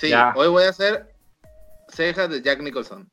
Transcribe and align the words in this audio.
Sí, 0.00 0.10
hoy 0.34 0.48
voy 0.48 0.64
a 0.64 0.70
hacer 0.70 1.14
cejas 1.88 2.30
de 2.30 2.40
Jack 2.40 2.60
Nicholson. 2.60 3.10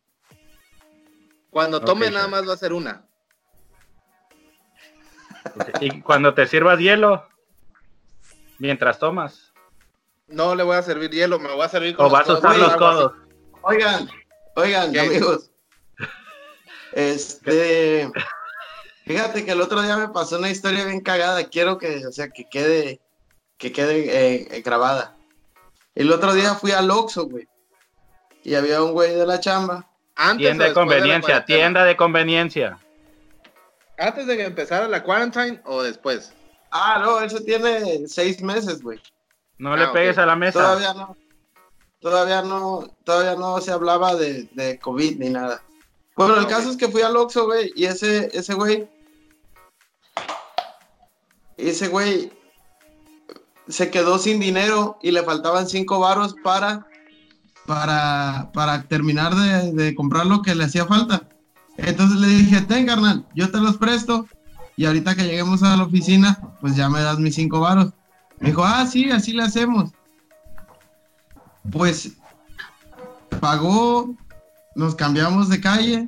Cuando 1.50 1.82
tome 1.82 2.10
nada 2.10 2.30
más 2.30 2.48
va 2.48 2.54
a 2.54 2.58
ser 2.58 2.72
una. 2.72 3.06
Y 5.82 6.00
cuando 6.02 6.34
te 6.34 6.48
sirvas 6.48 6.80
hielo, 6.80 7.28
mientras 8.58 9.00
tomas. 9.00 9.52
No 10.28 10.56
le 10.56 10.64
voy 10.64 10.78
a 10.78 10.82
servir 10.82 11.12
hielo, 11.12 11.40
me 11.40 11.52
voy 11.52 11.64
a 11.64 11.70
servir 11.70 11.94
con 11.94 12.06
O 12.06 12.10
vas 12.10 12.30
a 12.30 12.34
usar 12.36 12.58
los 12.58 12.76
codos. 12.78 13.14
Oigan, 13.64 14.10
oigan, 14.56 14.98
amigos. 14.98 15.52
Este, 16.94 18.10
fíjate 19.06 19.46
que 19.46 19.52
el 19.52 19.62
otro 19.62 19.82
día 19.84 19.98
me 19.98 20.08
pasó 20.08 20.40
una 20.40 20.50
historia 20.50 20.86
bien 20.86 21.02
cagada. 21.02 21.44
Quiero 21.44 21.78
que, 21.78 22.08
o 22.08 22.12
sea, 22.12 22.30
que 22.30 22.46
quede, 22.50 23.02
que 23.58 23.72
quede 23.72 24.56
eh, 24.56 24.62
grabada. 24.62 25.17
El 25.98 26.12
otro 26.12 26.32
día 26.36 26.54
fui 26.54 26.72
al 26.74 26.92
Oxxo, 26.92 27.26
güey. 27.26 27.48
Y 28.44 28.54
había 28.54 28.84
un 28.84 28.92
güey 28.92 29.16
de 29.16 29.26
la 29.26 29.40
chamba. 29.40 29.90
tienda 30.38 30.66
de 30.66 30.74
conveniencia, 30.76 31.44
tienda 31.44 31.84
de 31.86 31.98
conveniencia. 31.98 32.78
¿Antes 33.98 34.28
de 34.28 34.38
que 34.38 34.44
empezara 34.46 34.88
la 34.88 35.02
quarantine 35.02 35.60
o 35.66 35.82
después? 35.82 36.34
Ah, 36.70 37.02
no, 37.04 37.20
eso 37.20 37.40
tiene 37.40 38.08
seis 38.08 38.44
meses, 38.44 38.84
güey. 38.84 39.02
No 39.58 39.76
le 39.76 39.86
ah, 39.86 39.92
pegues 39.92 40.20
a 40.20 40.28
la 40.28 40.36
mesa. 40.36 40.60
Todavía 40.60 40.94
no. 40.94 41.18
Todavía 42.00 42.44
no, 42.44 42.96
todavía 43.04 43.34
no 43.34 43.60
se 43.60 43.72
hablaba 43.72 44.14
de, 44.14 44.48
de 44.52 44.78
COVID 44.78 45.18
ni 45.18 45.32
nada. 45.32 45.64
Bueno, 46.16 46.38
el 46.38 46.46
caso 46.46 46.70
es 46.70 46.78
que 46.78 46.90
fui 46.90 47.02
al 47.02 47.18
Oxxo, 47.18 47.46
güey, 47.46 47.74
y 47.76 47.86
ese, 47.86 48.30
ese 48.38 48.54
güey, 48.54 48.88
ese 51.58 51.88
güey 51.88 52.32
se 53.68 53.90
quedó 53.90 54.18
sin 54.18 54.40
dinero 54.40 54.98
y 55.02 55.12
le 55.12 55.24
faltaban 55.24 55.68
cinco 55.68 56.00
varos 56.00 56.36
para, 56.44 56.88
para, 57.66 58.50
para 58.54 58.84
terminar 58.84 59.36
de, 59.36 59.96
comprar 59.96 60.26
lo 60.26 60.42
que 60.42 60.56
le 60.56 60.66
hacía 60.66 60.86
falta. 60.86 61.28
Entonces 61.78 62.20
le 62.20 62.28
dije, 62.28 62.62
ten, 62.62 62.86
carnal, 62.86 63.26
yo 63.36 63.52
te 63.52 63.60
los 63.60 63.78
presto 63.78 64.28
y 64.76 64.86
ahorita 64.86 65.16
que 65.16 65.24
lleguemos 65.24 65.64
a 65.64 65.76
la 65.76 65.84
oficina, 65.84 66.40
pues 66.62 66.76
ya 66.76 66.90
me 66.90 67.02
das 67.02 67.20
mis 67.20 67.36
cinco 67.36 67.60
varos. 67.60 67.94
Me 68.40 68.50
dijo, 68.50 68.64
ah, 68.64 68.86
sí, 68.86 69.12
así 69.12 69.34
le 69.34 69.44
hacemos. 69.44 69.92
Pues 71.72 72.14
pagó 73.40 74.16
nos 74.76 74.94
cambiamos 74.94 75.50
de 75.50 75.60
calle, 75.60 76.08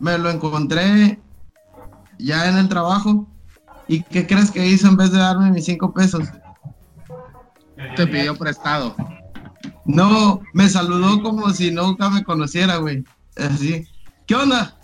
me 0.00 0.18
lo 0.18 0.28
encontré 0.28 1.20
ya 2.18 2.48
en 2.48 2.56
el 2.58 2.68
trabajo. 2.68 3.28
¿Y 3.86 4.02
qué 4.02 4.26
crees 4.26 4.50
que 4.50 4.66
hizo 4.66 4.88
en 4.88 4.96
vez 4.96 5.12
de 5.12 5.18
darme 5.18 5.52
mis 5.52 5.64
cinco 5.64 5.94
pesos? 5.94 6.28
Te 7.96 8.06
pidió 8.06 8.36
prestado. 8.36 8.96
No, 9.84 10.40
me 10.52 10.68
saludó 10.68 11.22
como 11.22 11.50
si 11.50 11.70
nunca 11.70 12.08
me 12.10 12.24
conociera, 12.24 12.76
güey. 12.76 13.04
Así. 13.36 13.86
¿Qué 14.26 14.34
onda? 14.34 14.78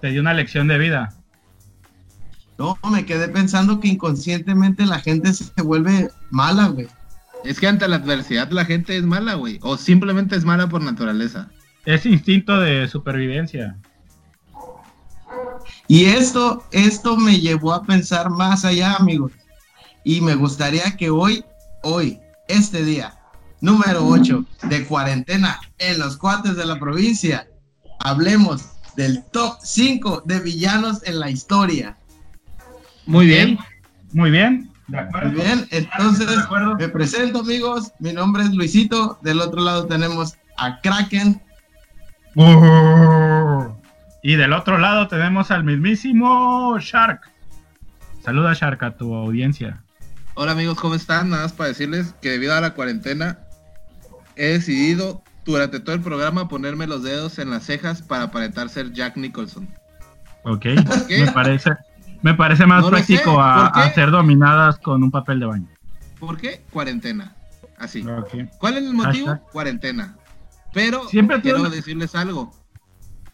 Te 0.00 0.08
dio 0.08 0.20
una 0.20 0.34
lección 0.34 0.68
de 0.68 0.78
vida. 0.78 1.14
No, 2.58 2.78
me 2.90 3.06
quedé 3.06 3.28
pensando 3.28 3.80
que 3.80 3.88
inconscientemente 3.88 4.84
la 4.84 5.00
gente 5.00 5.32
se 5.32 5.62
vuelve 5.62 6.10
mala, 6.30 6.68
güey. 6.68 6.88
Es 7.44 7.58
que 7.58 7.66
ante 7.66 7.88
la 7.88 7.96
adversidad 7.96 8.50
la 8.50 8.64
gente 8.64 8.96
es 8.96 9.04
mala, 9.04 9.34
güey. 9.34 9.58
O 9.62 9.76
simplemente 9.76 10.36
es 10.36 10.44
mala 10.44 10.68
por 10.68 10.82
naturaleza. 10.82 11.48
Es 11.86 12.04
instinto 12.04 12.58
de 12.60 12.86
supervivencia. 12.88 13.76
Y 15.88 16.06
esto, 16.06 16.64
esto 16.72 17.16
me 17.16 17.40
llevó 17.40 17.72
a 17.72 17.82
pensar 17.82 18.30
más 18.30 18.64
allá, 18.64 18.94
amigos. 18.94 19.32
Y 20.04 20.20
me 20.20 20.34
gustaría 20.34 20.96
que 20.96 21.10
hoy, 21.10 21.44
hoy, 21.82 22.20
este 22.48 22.84
día, 22.84 23.14
número 23.60 24.06
8 24.06 24.44
de 24.64 24.84
cuarentena 24.86 25.60
en 25.78 25.98
los 25.98 26.16
cuates 26.16 26.56
de 26.56 26.66
la 26.66 26.78
provincia, 26.78 27.48
hablemos 28.00 28.70
del 28.96 29.24
top 29.32 29.58
5 29.62 30.22
de 30.24 30.40
villanos 30.40 31.02
en 31.06 31.20
la 31.20 31.30
historia. 31.30 31.96
Muy 33.06 33.26
bien, 33.26 33.58
muy 34.12 34.30
bien. 34.30 34.70
Muy 34.88 35.30
bien, 35.30 35.68
entonces 35.70 36.26
me 36.78 36.88
presento 36.88 37.40
amigos, 37.40 37.92
mi 38.00 38.12
nombre 38.12 38.42
es 38.42 38.50
Luisito, 38.52 39.18
del 39.22 39.40
otro 39.40 39.60
lado 39.62 39.86
tenemos 39.86 40.36
a 40.56 40.80
Kraken, 40.80 41.40
y 44.22 44.36
del 44.36 44.52
otro 44.52 44.78
lado 44.78 45.08
tenemos 45.08 45.50
al 45.50 45.64
mismísimo 45.64 46.78
Shark. 46.78 47.20
Saluda 48.24 48.52
Shark 48.54 48.82
a 48.82 48.96
tu 48.96 49.14
audiencia. 49.14 49.82
Hola 50.34 50.52
amigos, 50.52 50.78
¿cómo 50.78 50.94
están? 50.94 51.30
Nada 51.30 51.42
más 51.42 51.52
para 51.52 51.68
decirles 51.68 52.14
que 52.22 52.30
debido 52.30 52.54
a 52.54 52.60
la 52.60 52.74
cuarentena 52.74 53.40
he 54.36 54.46
decidido 54.46 55.22
durante 55.44 55.80
todo 55.80 55.94
el 55.94 56.00
programa 56.00 56.48
ponerme 56.48 56.86
los 56.86 57.02
dedos 57.02 57.38
en 57.38 57.50
las 57.50 57.64
cejas 57.64 58.00
para 58.02 58.24
aparentar 58.24 58.68
ser 58.68 58.92
Jack 58.92 59.16
Nicholson. 59.16 59.68
Ok, 60.44 60.66
me 61.08 61.32
parece, 61.32 61.70
me 62.22 62.34
parece 62.34 62.64
más 62.64 62.86
práctico 62.86 63.40
a, 63.40 63.66
hacer 63.66 64.10
dominadas 64.10 64.78
con 64.78 65.02
un 65.02 65.10
papel 65.10 65.40
de 65.40 65.46
baño. 65.46 65.68
¿Por 66.18 66.36
qué? 66.36 66.62
Cuarentena. 66.70 67.34
Así. 67.76 68.04
¿Cuál 68.58 68.76
es 68.76 68.84
el 68.84 68.94
motivo? 68.94 69.38
Cuarentena. 69.52 70.16
Pero 70.72 71.08
Siempre 71.08 71.40
quiero 71.40 71.68
decirles 71.68 72.14
algo. 72.14 72.52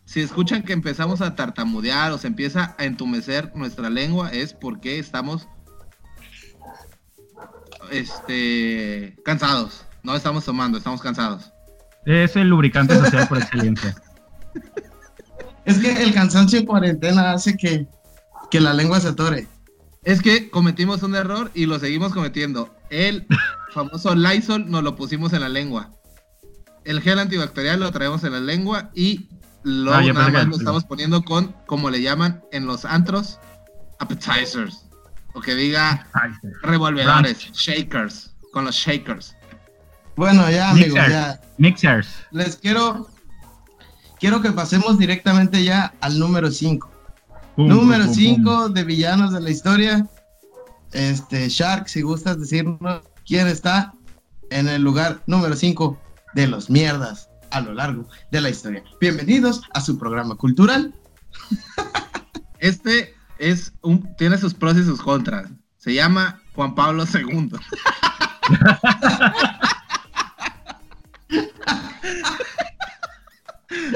Si 0.06 0.20
escuchan 0.20 0.62
que 0.62 0.72
empezamos 0.72 1.20
a 1.20 1.34
tartamudear 1.34 2.12
o 2.12 2.18
se 2.18 2.28
empieza 2.28 2.74
a 2.78 2.84
entumecer 2.84 3.52
nuestra 3.54 3.90
lengua, 3.90 4.30
es 4.30 4.54
porque 4.54 4.98
estamos 4.98 5.48
este 7.90 9.16
cansados. 9.24 9.84
No 10.02 10.14
estamos 10.14 10.44
tomando, 10.44 10.78
estamos 10.78 11.00
cansados. 11.00 11.52
Es 12.04 12.36
el 12.36 12.48
lubricante 12.48 12.96
social 12.96 13.28
por 13.28 13.38
excelencia. 13.38 13.94
Es 15.64 15.78
que 15.78 16.00
el 16.04 16.14
cansancio 16.14 16.60
en 16.60 16.64
cuarentena 16.64 17.32
hace 17.32 17.56
que, 17.56 17.88
que 18.52 18.60
la 18.60 18.72
lengua 18.72 19.00
se 19.00 19.08
atore. 19.08 19.48
Es 20.04 20.22
que 20.22 20.48
cometimos 20.48 21.02
un 21.02 21.16
error 21.16 21.50
y 21.54 21.66
lo 21.66 21.80
seguimos 21.80 22.12
cometiendo. 22.12 22.72
El 22.88 23.26
famoso 23.74 24.14
Lysol 24.14 24.70
nos 24.70 24.84
lo 24.84 24.94
pusimos 24.94 25.32
en 25.32 25.40
la 25.40 25.48
lengua 25.48 25.90
el 26.86 27.02
gel 27.02 27.18
antibacterial 27.18 27.80
lo 27.80 27.90
traemos 27.90 28.22
en 28.24 28.32
la 28.32 28.40
lengua 28.40 28.90
y 28.94 29.28
lo 29.64 29.92
ah, 29.92 30.00
nada 30.00 30.30
más 30.30 30.46
lo 30.46 30.56
estamos 30.56 30.84
poniendo 30.84 31.22
con, 31.22 31.54
como 31.66 31.90
le 31.90 32.00
llaman 32.00 32.42
en 32.52 32.66
los 32.66 32.84
antros, 32.84 33.40
appetizers. 33.98 34.85
O 35.36 35.40
que 35.42 35.54
diga 35.54 36.06
revolvedores, 36.62 37.52
shakers, 37.52 38.34
con 38.54 38.64
los 38.64 38.74
shakers. 38.74 39.36
Bueno, 40.16 40.50
ya 40.50 40.70
amigos, 40.70 40.94
ya. 40.94 41.38
Mixers. 41.58 42.08
Les 42.30 42.56
quiero, 42.56 43.06
quiero 44.18 44.40
que 44.40 44.50
pasemos 44.52 44.98
directamente 44.98 45.62
ya 45.62 45.92
al 46.00 46.18
número 46.18 46.50
5. 46.50 46.90
Número 47.58 48.06
5 48.06 48.70
de 48.70 48.84
villanos 48.84 49.30
de 49.34 49.40
la 49.42 49.50
historia. 49.50 50.08
Este, 50.92 51.50
Shark, 51.50 51.86
si 51.86 52.00
gustas 52.00 52.40
decirnos 52.40 53.02
quién 53.26 53.46
está 53.46 53.92
en 54.48 54.68
el 54.68 54.80
lugar 54.80 55.20
número 55.26 55.54
5 55.54 56.00
de 56.32 56.46
los 56.46 56.70
mierdas 56.70 57.28
a 57.50 57.60
lo 57.60 57.74
largo 57.74 58.08
de 58.30 58.40
la 58.40 58.48
historia. 58.48 58.82
Bienvenidos 59.02 59.60
a 59.74 59.82
su 59.82 59.98
programa 59.98 60.34
cultural. 60.36 60.94
Este 62.58 63.15
es 63.38 63.72
un, 63.82 64.16
tiene 64.16 64.38
sus 64.38 64.54
pros 64.54 64.76
y 64.76 64.84
sus 64.84 65.00
contras. 65.00 65.48
Se 65.76 65.94
llama 65.94 66.40
Juan 66.54 66.74
Pablo 66.74 67.04
II. 67.04 67.48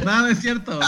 no, 0.05 0.21
no 0.21 0.27
es 0.27 0.41
cierto. 0.41 0.79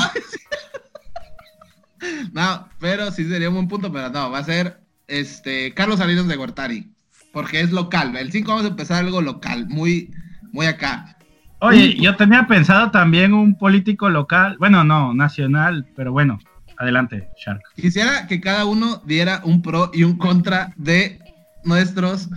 No, 2.32 2.68
pero 2.78 3.10
sí 3.10 3.28
sería 3.28 3.48
un 3.48 3.54
buen 3.54 3.68
punto, 3.68 3.92
pero 3.92 4.10
no, 4.10 4.30
va 4.30 4.38
a 4.38 4.44
ser 4.44 4.80
este 5.06 5.72
Carlos 5.74 5.98
Salinas 5.98 6.28
de 6.28 6.36
Gortari, 6.36 6.92
porque 7.32 7.60
es 7.60 7.72
local. 7.72 8.16
El 8.16 8.32
5 8.32 8.48
vamos 8.48 8.64
a 8.64 8.68
empezar 8.68 9.04
algo 9.04 9.22
local, 9.22 9.66
muy, 9.68 10.10
muy 10.52 10.66
acá. 10.66 11.16
Oye, 11.60 11.94
yo 11.94 12.16
tenía 12.16 12.48
pensado 12.48 12.90
también 12.90 13.32
un 13.32 13.56
político 13.56 14.10
local, 14.10 14.56
bueno, 14.58 14.82
no, 14.82 15.14
nacional, 15.14 15.86
pero 15.94 16.10
bueno, 16.10 16.40
adelante, 16.82 17.28
Shark. 17.36 17.62
Quisiera 17.76 18.26
que 18.26 18.40
cada 18.40 18.64
uno 18.64 19.02
diera 19.04 19.40
un 19.44 19.62
pro 19.62 19.90
y 19.94 20.04
un 20.04 20.18
contra 20.18 20.72
de 20.76 21.18
nuestros 21.64 22.28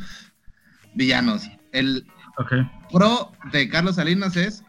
villanos. 0.94 1.50
El 1.72 2.06
pro 2.92 3.32
de 3.52 3.68
Carlos 3.70 3.96
Salinas 3.96 4.36
es 4.36 4.64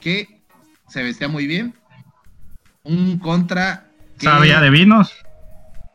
que 0.00 0.40
se 0.88 1.02
vestía 1.02 1.28
muy 1.28 1.46
bien. 1.46 1.74
Un 2.82 3.18
contra 3.18 3.88
que... 4.18 4.26
Sabía 4.26 4.60
de 4.60 4.70
vinos. 4.70 5.12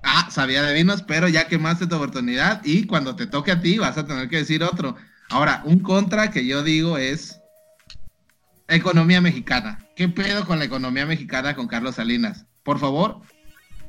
Ah, 0.04 0.28
sabía 0.30 0.64
de 0.64 0.74
vinos, 0.74 1.04
pero 1.04 1.28
ya 1.28 1.48
quemaste 1.48 1.88
tu 1.88 1.96
oportunidad 1.96 2.62
y 2.64 2.86
cuando 2.86 3.16
te 3.16 3.28
toque 3.28 3.52
a 3.52 3.62
ti 3.62 3.78
vas 3.78 3.98
a 3.98 4.06
tener 4.06 4.30
que 4.30 4.38
decir 4.38 4.64
otro. 4.64 4.96
Ahora, 5.30 5.62
un 5.64 5.80
contra 5.80 6.32
que 6.32 6.46
yo 6.46 6.64
digo 6.64 6.98
es 6.98 7.42
Economía 8.72 9.20
mexicana. 9.20 9.80
¿Qué 9.98 10.08
pedo 10.08 10.46
con 10.46 10.58
la 10.58 10.64
economía 10.64 11.06
mexicana 11.06 11.56
con 11.56 11.68
Carlos 11.68 11.96
Salinas? 11.96 12.46
Por 12.64 12.80
favor, 12.80 13.22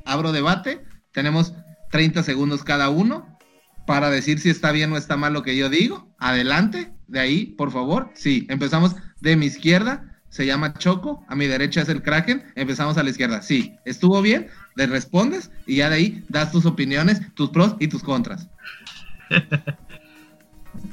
abro 0.04 0.32
debate. 0.32 0.84
Tenemos 1.12 1.54
30 1.90 2.22
segundos 2.22 2.64
cada 2.64 2.88
uno 2.88 3.38
para 3.86 4.10
decir 4.10 4.38
si 4.40 4.50
está 4.50 4.72
bien 4.72 4.92
o 4.92 4.96
está 4.96 5.16
mal 5.16 5.32
lo 5.32 5.42
que 5.42 5.56
yo 5.56 5.68
digo. 5.68 6.12
Adelante. 6.18 6.92
De 7.06 7.20
ahí, 7.20 7.46
por 7.58 7.70
favor, 7.70 8.10
sí, 8.14 8.46
empezamos 8.48 8.96
de 9.20 9.36
mi 9.36 9.44
izquierda, 9.44 10.18
se 10.30 10.46
llama 10.46 10.72
Choco, 10.72 11.26
a 11.28 11.34
mi 11.34 11.46
derecha 11.46 11.82
es 11.82 11.90
el 11.90 12.02
Kraken, 12.02 12.42
empezamos 12.54 12.96
a 12.96 13.02
la 13.02 13.10
izquierda. 13.10 13.42
Sí, 13.42 13.76
estuvo 13.84 14.22
bien, 14.22 14.48
le 14.76 14.86
respondes 14.86 15.50
y 15.66 15.76
ya 15.76 15.90
de 15.90 15.96
ahí 15.96 16.24
das 16.30 16.52
tus 16.52 16.64
opiniones, 16.64 17.20
tus 17.34 17.50
pros 17.50 17.76
y 17.80 17.88
tus 17.88 18.02
contras. 18.02 18.48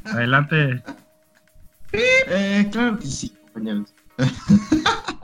Adelante. 0.03 0.83
Eh, 1.93 2.67
claro 2.69 2.99
que 2.99 3.07
sí, 3.07 3.33
compañeros. 3.53 3.93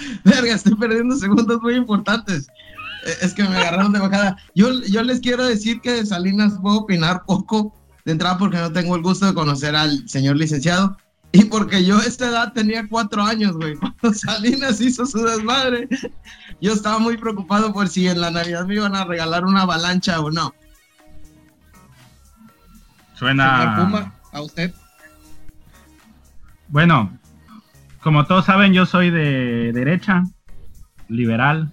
Verga, 0.24 0.54
estoy 0.54 0.74
perdiendo 0.74 1.16
segundos 1.16 1.60
muy 1.62 1.74
importantes. 1.74 2.48
Eh, 3.06 3.16
es 3.22 3.34
que 3.34 3.42
me 3.42 3.56
agarraron 3.56 3.92
de 3.92 4.00
bajada. 4.00 4.36
Yo, 4.54 4.82
yo 4.84 5.02
les 5.02 5.20
quiero 5.20 5.44
decir 5.44 5.80
que 5.80 5.92
de 5.92 6.06
Salinas 6.06 6.54
puedo 6.60 6.78
opinar 6.78 7.24
poco 7.24 7.74
de 8.04 8.12
entrada 8.12 8.38
porque 8.38 8.58
no 8.58 8.72
tengo 8.72 8.96
el 8.96 9.02
gusto 9.02 9.26
de 9.26 9.34
conocer 9.34 9.76
al 9.76 10.08
señor 10.08 10.36
licenciado. 10.36 10.96
Y 11.32 11.44
porque 11.44 11.84
yo 11.84 11.98
a 11.98 12.02
esta 12.02 12.28
edad 12.28 12.52
tenía 12.52 12.88
cuatro 12.88 13.22
años, 13.22 13.56
güey. 13.56 13.76
Cuando 14.00 14.18
Salinas 14.18 14.80
hizo 14.80 15.06
su 15.06 15.22
desmadre, 15.22 15.88
yo 16.60 16.72
estaba 16.72 16.98
muy 16.98 17.16
preocupado 17.16 17.72
por 17.72 17.88
si 17.88 18.08
en 18.08 18.20
la 18.20 18.30
Navidad 18.30 18.66
me 18.66 18.74
iban 18.74 18.96
a 18.96 19.04
regalar 19.04 19.44
una 19.44 19.62
avalancha 19.62 20.20
o 20.20 20.30
no. 20.30 20.52
Suena. 23.14 23.76
Puma, 23.76 24.14
a 24.32 24.42
usted. 24.42 24.74
Bueno, 26.68 27.18
como 28.02 28.24
todos 28.26 28.46
saben, 28.46 28.72
yo 28.72 28.86
soy 28.86 29.10
de 29.10 29.72
derecha, 29.72 30.24
liberal. 31.08 31.72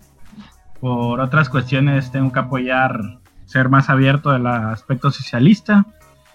Por 0.80 1.20
otras 1.20 1.50
cuestiones 1.50 2.12
tengo 2.12 2.32
que 2.32 2.40
apoyar 2.40 3.20
ser 3.46 3.70
más 3.70 3.90
abierto 3.90 4.32
del 4.32 4.46
aspecto 4.46 5.10
socialista. 5.12 5.86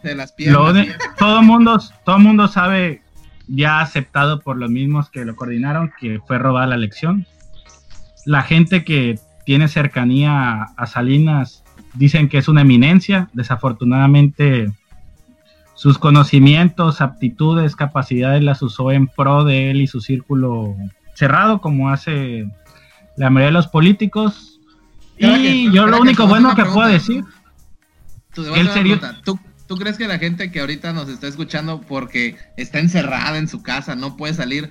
De 0.03 0.15
las 0.15 0.33
piernas. 0.33 0.87
todo 1.19 1.43
mundo, 1.43 1.79
todo 2.05 2.19
mundo 2.19 2.49
sabe, 2.49 3.03
ya 3.47 3.81
aceptado 3.81 4.41
por 4.41 4.56
los 4.56 4.71
mismos 4.71 5.11
que 5.11 5.25
lo 5.25 5.37
coordinaron, 5.37 5.93
que 6.00 6.21
fue 6.27 6.39
robada 6.39 6.67
la 6.67 6.75
elección. 6.75 7.27
La 8.25 8.43
gente 8.43 8.85
que 8.85 9.19
tiene 9.44 9.69
cercanía 9.69 10.62
a 10.77 10.87
Salinas 10.87 11.62
dicen 11.94 12.29
que 12.29 12.39
es 12.39 12.49
una 12.49 12.62
eminencia. 12.62 13.29
Desafortunadamente 13.33 14.73
sus 15.74 15.98
conocimientos, 15.98 17.00
aptitudes, 17.00 17.76
capacidades 17.76 18.42
las 18.42 18.62
usó 18.62 18.92
en 18.92 19.06
pro 19.08 19.44
de 19.44 19.70
él 19.70 19.80
y 19.80 19.86
su 19.86 20.00
círculo 20.00 20.76
cerrado, 21.14 21.60
como 21.60 21.90
hace 21.90 22.46
la 23.16 23.30
mayoría 23.30 23.46
de 23.46 23.52
los 23.52 23.69
políticos. 23.69 24.60
y 25.19 25.70
yo 25.72 25.86
lo 25.86 26.00
único 26.00 26.26
bueno 26.26 26.54
que 26.54 26.64
puedo 26.64 26.88
decir. 26.88 27.24
¿Tú, 28.32 28.44
¿Tú, 29.66 29.76
crees 29.76 29.98
que 29.98 30.08
la 30.08 30.19
gente 30.19 30.50
que 30.50 30.60
ahorita 30.60 30.92
nos 30.92 31.08
está 31.08 31.28
escuchando 31.28 31.80
porque 31.82 32.36
está 32.56 32.78
encerrada 32.78 33.38
en 33.38 33.48
su 33.48 33.62
casa, 33.62 33.94
no 33.94 34.16
puede 34.16 34.34
salir, 34.34 34.70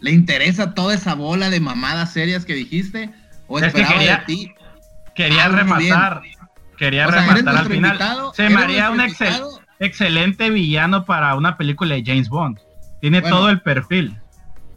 le 0.00 0.10
interesa 0.10 0.74
toda 0.74 0.94
esa 0.94 1.14
bola 1.14 1.50
de 1.50 1.60
mamadas 1.60 2.12
serias 2.12 2.44
que 2.44 2.54
dijiste? 2.54 3.10
¿O 3.48 3.58
esperaba 3.58 4.00
de 4.00 4.22
ti? 4.26 4.52
Quería 5.14 5.48
rematar. 5.48 6.22
Quería 6.76 7.06
rematar 7.06 7.56
al 7.56 7.66
final. 7.66 7.98
Se 8.34 8.48
me 8.48 8.56
haría 8.56 8.90
un 8.90 9.00
excelente 9.00 9.65
excelente 9.78 10.50
villano 10.50 11.04
para 11.04 11.34
una 11.34 11.56
película 11.56 11.94
de 11.94 12.04
James 12.04 12.28
Bond. 12.28 12.58
Tiene 13.00 13.22
todo 13.22 13.50
el 13.50 13.60
perfil. 13.60 14.18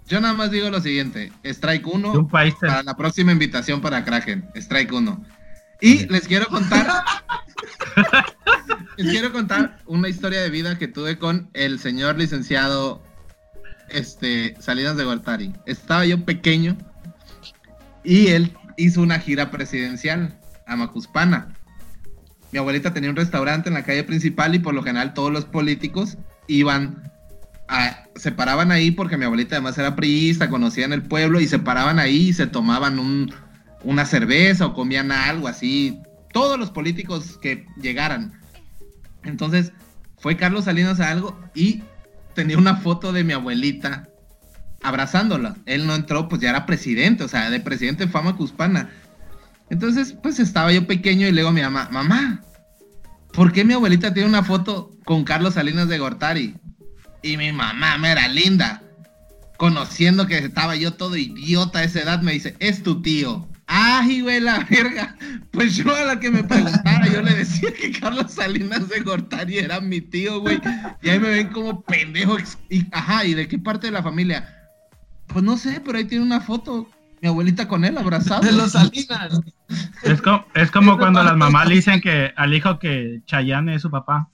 Yo 0.08 0.20
nada 0.20 0.34
más 0.34 0.52
digo 0.52 0.70
lo 0.70 0.82
siguiente: 0.82 1.32
Strike 1.44 1.86
1 1.88 2.28
para 2.28 2.84
la 2.84 2.98
próxima 2.98 3.32
invitación 3.32 3.82
para 3.82 4.04
Kraken. 4.04 4.50
Strike 4.56 4.92
1. 4.92 5.24
Y 5.82 6.08
les 6.08 6.28
quiero 6.28 6.48
contar. 6.48 7.04
les 8.98 9.08
quiero 9.08 9.32
contar 9.32 9.80
una 9.86 10.10
historia 10.10 10.42
de 10.42 10.50
vida 10.50 10.78
que 10.78 10.88
tuve 10.88 11.18
con 11.18 11.50
el 11.54 11.80
señor 11.80 12.18
licenciado 12.18 13.02
este, 13.90 14.56
Salinas 14.60 14.98
de 14.98 15.06
Gortari. 15.06 15.54
Estaba 15.66 16.06
yo 16.06 16.26
pequeño 16.26 16.78
y 18.04 18.28
él 18.28 18.58
hizo 18.78 19.02
una 19.02 19.20
gira 19.20 19.52
presidencial 19.52 20.40
a 20.66 20.76
Macuspana 20.76 21.59
mi 22.52 22.60
abuelita 22.60 22.94
tenía 22.94 23.10
un 23.10 23.16
restaurante 23.16 23.70
en 23.70 23.76
la 23.76 23.84
calle 23.84 24.04
principal 24.04 24.56
y 24.56 24.60
por 24.60 24.74
lo 24.74 24.84
general 24.84 25.14
todos 25.14 25.32
los 25.32 25.46
políticos 25.46 26.18
iban 26.48 27.12
a, 27.68 28.06
se 28.16 28.32
paraban 28.32 28.72
ahí 28.72 28.92
porque 28.92 29.18
mi 29.18 29.26
abuelita 29.26 29.56
además 29.56 29.78
era 29.78 29.96
priista, 29.96 30.50
conocían 30.50 30.92
el 30.92 31.04
pueblo 31.04 31.40
y 31.40 31.48
se 31.48 31.60
paraban 31.60 32.00
ahí 32.00 32.30
y 32.30 32.34
se 32.34 32.48
tomaban 32.48 32.98
un, 33.00 33.32
una 33.84 34.06
cerveza 34.06 34.66
o 34.66 34.74
comían 34.74 35.12
algo 35.12 35.48
así. 35.48 36.00
Todos 36.34 36.60
los 36.60 36.72
políticos 36.72 37.38
que 37.42 37.66
llegaran. 37.82 38.34
Entonces 39.24 39.72
fue 40.18 40.38
Carlos 40.38 40.66
Salinas 40.66 41.00
a 41.00 41.12
algo 41.12 41.40
y 41.54 41.84
tenía 42.34 42.58
una 42.58 42.78
foto 42.78 43.14
de 43.14 43.24
mi 43.24 43.34
abuelita 43.34 44.10
abrazándola. 44.82 45.58
Él 45.66 45.86
no 45.86 45.96
entró, 45.96 46.28
pues 46.30 46.42
ya 46.42 46.50
era 46.50 46.66
presidente, 46.66 47.24
o 47.24 47.28
sea, 47.28 47.50
de 47.50 47.60
presidente 47.60 48.06
de 48.06 48.12
fama 48.12 48.36
cuspana. 48.36 48.90
Entonces, 49.70 50.16
pues 50.22 50.40
estaba 50.40 50.72
yo 50.72 50.86
pequeño 50.88 51.28
y 51.28 51.32
le 51.32 51.42
digo 51.42 51.50
a 51.50 51.54
mi 51.54 51.62
mamá, 51.62 51.90
mamá, 51.92 52.42
¿por 53.34 53.52
qué 53.52 53.64
mi 53.64 53.74
abuelita 53.74 54.14
tiene 54.14 54.30
una 54.30 54.44
foto 54.44 54.92
con 55.06 55.24
Carlos 55.24 55.54
Salinas 55.54 55.88
de 55.88 56.00
Gortari? 56.00 56.56
Y 57.22 57.38
mi 57.38 57.52
mamá, 57.52 57.98
me 57.98 58.12
era 58.12 58.28
linda, 58.28 58.82
conociendo 59.58 60.26
que 60.26 60.38
estaba 60.38 60.76
yo 60.76 60.94
todo 60.94 61.18
idiota 61.18 61.80
a 61.80 61.84
esa 61.84 62.02
edad, 62.02 62.22
me 62.22 62.32
dice, 62.32 62.56
es 62.60 62.82
tu 62.82 63.02
tío. 63.02 63.48
¡Ay, 63.68 64.22
güey, 64.22 64.40
la 64.40 64.66
verga! 64.70 65.16
Pues 65.52 65.76
yo 65.76 65.94
a 65.94 66.04
la 66.06 66.20
que 66.20 66.30
me 66.30 66.44
preguntara, 66.44 67.08
yo 67.08 67.22
le 67.22 67.34
decía 67.34 67.74
que 67.74 67.92
Carlos 67.92 68.32
Salinas 68.32 68.88
de 68.88 69.02
Gortari 69.02 69.58
era 69.58 69.82
mi 69.82 70.00
tío, 70.00 70.40
güey. 70.40 70.62
Y 71.02 71.10
ahí 71.10 71.20
me 71.20 71.30
ven 71.30 71.50
como 71.50 71.82
pendejo. 71.82 72.38
Ajá, 72.92 73.26
¿y 73.26 73.34
de 73.34 73.48
qué 73.48 73.58
parte 73.60 73.88
de 73.88 73.94
la 73.94 74.04
familia? 74.04 74.48
Pues 75.28 75.44
no 75.44 75.58
sé, 75.58 75.82
pero 75.84 75.98
ahí 75.98 76.06
tiene 76.06 76.24
una 76.24 76.40
foto 76.40 76.88
mi 77.22 77.28
abuelita 77.28 77.68
con 77.68 77.84
él 77.84 77.98
abrazado. 77.98 78.42
De 78.42 78.52
los 78.52 78.72
Salinas. 78.72 79.42
Es 80.04 80.22
como, 80.72 80.98
cuando 80.98 81.24
las 81.24 81.38
mamás 81.38 81.68
le 81.68 81.76
dicen 81.76 82.02
que 82.02 82.34
al 82.36 82.54
hijo 82.54 82.80
que 82.80 83.22
Chayanne 83.26 83.76
es 83.76 83.82
su 83.82 83.92
papá. 83.92 84.30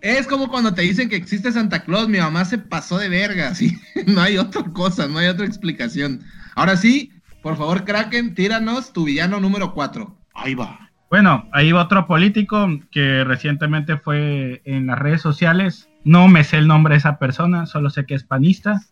Es 0.00 0.26
como 0.26 0.48
cuando 0.48 0.74
te 0.74 0.82
dicen 0.82 1.08
que 1.08 1.16
existe 1.16 1.50
Santa 1.50 1.82
Claus, 1.82 2.08
mi 2.08 2.18
mamá 2.18 2.44
se 2.44 2.58
pasó 2.58 2.98
de 2.98 3.08
verga, 3.08 3.54
¿sí? 3.54 3.78
No 4.06 4.20
hay 4.20 4.38
otra 4.38 4.62
cosa, 4.72 5.06
no 5.08 5.18
hay 5.18 5.26
otra 5.26 5.46
explicación. 5.46 6.22
Ahora 6.54 6.76
sí, 6.76 7.12
por 7.42 7.56
favor, 7.56 7.84
Kraken, 7.84 8.34
tíranos 8.34 8.92
tu 8.92 9.04
villano 9.04 9.40
número 9.40 9.72
4. 9.74 10.16
Ahí 10.34 10.54
va. 10.54 10.90
Bueno, 11.10 11.48
ahí 11.52 11.72
va 11.72 11.82
otro 11.82 12.06
político 12.06 12.68
que 12.90 13.24
recientemente 13.24 13.96
fue 13.96 14.60
en 14.64 14.88
las 14.88 14.98
redes 14.98 15.22
sociales. 15.22 15.88
No 16.04 16.28
me 16.28 16.44
sé 16.44 16.58
el 16.58 16.68
nombre 16.68 16.94
de 16.94 16.98
esa 16.98 17.18
persona, 17.18 17.66
solo 17.66 17.90
sé 17.90 18.04
que 18.04 18.14
es 18.14 18.24
panista. 18.24 18.82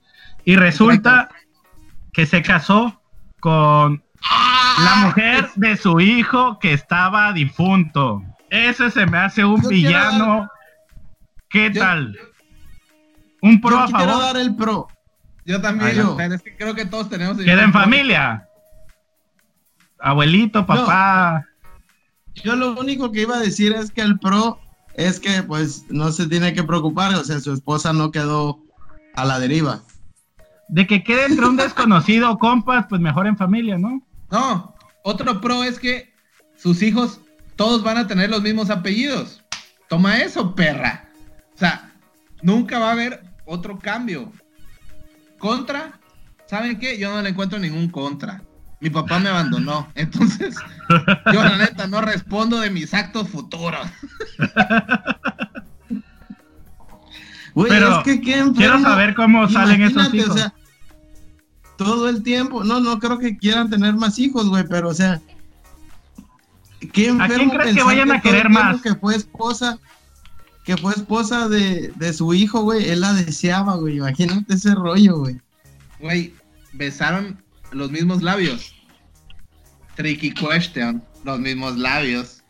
Y 0.44 0.56
resulta 0.56 1.28
que 2.12 2.24
se 2.24 2.42
casó 2.42 3.02
con 3.40 4.02
la 4.78 4.96
mujer 4.96 5.48
de 5.56 5.76
su 5.76 6.00
hijo 6.00 6.58
que 6.58 6.72
estaba 6.72 7.32
difunto. 7.32 8.22
Ese 8.50 8.90
se 8.90 9.06
me 9.06 9.18
hace 9.18 9.44
un 9.44 9.60
villano. 9.62 10.48
¿Qué 11.48 11.70
tal? 11.70 12.16
Un 13.42 13.60
pro 13.60 13.78
a 13.78 13.88
favor. 13.88 14.06
Quiero 14.06 14.20
dar 14.20 14.36
el 14.36 14.56
pro. 14.56 14.88
Yo 15.44 15.60
también, 15.60 15.94
yo. 15.94 16.18
es 16.18 16.42
que 16.42 16.56
creo 16.56 16.74
que 16.74 16.86
todos 16.86 17.08
tenemos. 17.08 17.38
Queda 17.38 17.62
en 17.62 17.72
familia. 17.72 18.48
Abuelito, 19.98 20.66
papá. 20.66 21.46
Yo 22.34 22.56
lo 22.56 22.78
único 22.78 23.12
que 23.12 23.22
iba 23.22 23.36
a 23.36 23.40
decir 23.40 23.72
es 23.72 23.90
que 23.90 24.02
el 24.02 24.18
pro 24.18 24.60
es 24.94 25.20
que 25.20 25.42
pues 25.42 25.84
no 25.88 26.10
se 26.12 26.26
tiene 26.26 26.52
que 26.52 26.64
preocupar, 26.64 27.14
o 27.14 27.24
sea, 27.24 27.40
su 27.40 27.52
esposa 27.52 27.92
no 27.92 28.10
quedó 28.10 28.58
a 29.14 29.24
la 29.24 29.38
deriva 29.38 29.80
de 30.68 30.86
que 30.86 31.02
quede 31.02 31.26
entre 31.26 31.46
un 31.46 31.56
desconocido 31.56 32.38
compas, 32.38 32.86
pues 32.88 33.00
mejor 33.00 33.26
en 33.26 33.36
familia, 33.36 33.78
¿no? 33.78 34.02
No, 34.30 34.74
otro 35.02 35.40
pro 35.40 35.64
es 35.64 35.78
que 35.78 36.12
sus 36.56 36.82
hijos 36.82 37.20
todos 37.56 37.82
van 37.82 37.98
a 37.98 38.06
tener 38.06 38.30
los 38.30 38.42
mismos 38.42 38.70
apellidos. 38.70 39.42
Toma 39.88 40.18
eso, 40.18 40.54
perra. 40.54 41.08
O 41.54 41.58
sea, 41.58 41.92
nunca 42.42 42.78
va 42.78 42.88
a 42.88 42.92
haber 42.92 43.22
otro 43.44 43.78
cambio. 43.78 44.32
Contra, 45.38 46.00
¿saben 46.46 46.78
qué? 46.78 46.98
Yo 46.98 47.10
no 47.10 47.22
le 47.22 47.30
encuentro 47.30 47.58
ningún 47.58 47.88
contra. 47.88 48.42
Mi 48.80 48.90
papá 48.90 49.18
me 49.18 49.28
abandonó. 49.30 49.88
Entonces, 49.94 50.56
yo 51.32 51.42
la 51.42 51.56
neta 51.56 51.86
no 51.86 52.00
respondo 52.00 52.60
de 52.60 52.70
mis 52.70 52.92
actos 52.94 53.28
futuros. 53.28 53.86
Pero 57.68 58.02
quiero 58.04 58.80
saber 58.82 59.14
cómo 59.14 59.48
salen 59.48 59.82
esos 59.82 60.12
hijos. 60.12 60.52
Todo 61.76 62.08
el 62.08 62.22
tiempo, 62.22 62.64
no, 62.64 62.80
no 62.80 62.98
creo 62.98 63.18
que 63.18 63.36
quieran 63.36 63.70
tener 63.70 63.94
más 63.94 64.18
hijos, 64.18 64.48
güey, 64.48 64.64
pero 64.68 64.88
o 64.88 64.94
sea, 64.94 65.20
¿qué 66.92 67.10
¿a 67.18 67.28
quién 67.28 67.50
crees 67.50 67.76
que 67.76 67.82
vayan 67.82 68.12
a 68.12 68.20
querer 68.20 68.48
más? 68.48 68.80
Que 68.82 68.94
fue 68.94 69.16
esposa, 69.16 69.78
que 70.64 70.76
fue 70.76 70.92
esposa 70.92 71.48
de, 71.48 71.92
de 71.96 72.12
su 72.12 72.34
hijo, 72.34 72.62
güey, 72.62 72.88
él 72.88 73.00
la 73.00 73.12
deseaba, 73.12 73.76
güey, 73.76 73.96
imagínate 73.98 74.54
ese 74.54 74.74
rollo, 74.74 75.18
güey. 75.18 75.40
Güey, 76.00 76.34
besaron 76.72 77.42
los 77.72 77.90
mismos 77.90 78.22
labios. 78.22 78.74
Tricky 79.94 80.32
question, 80.32 81.02
los 81.24 81.38
mismos 81.38 81.76
labios. 81.76 82.42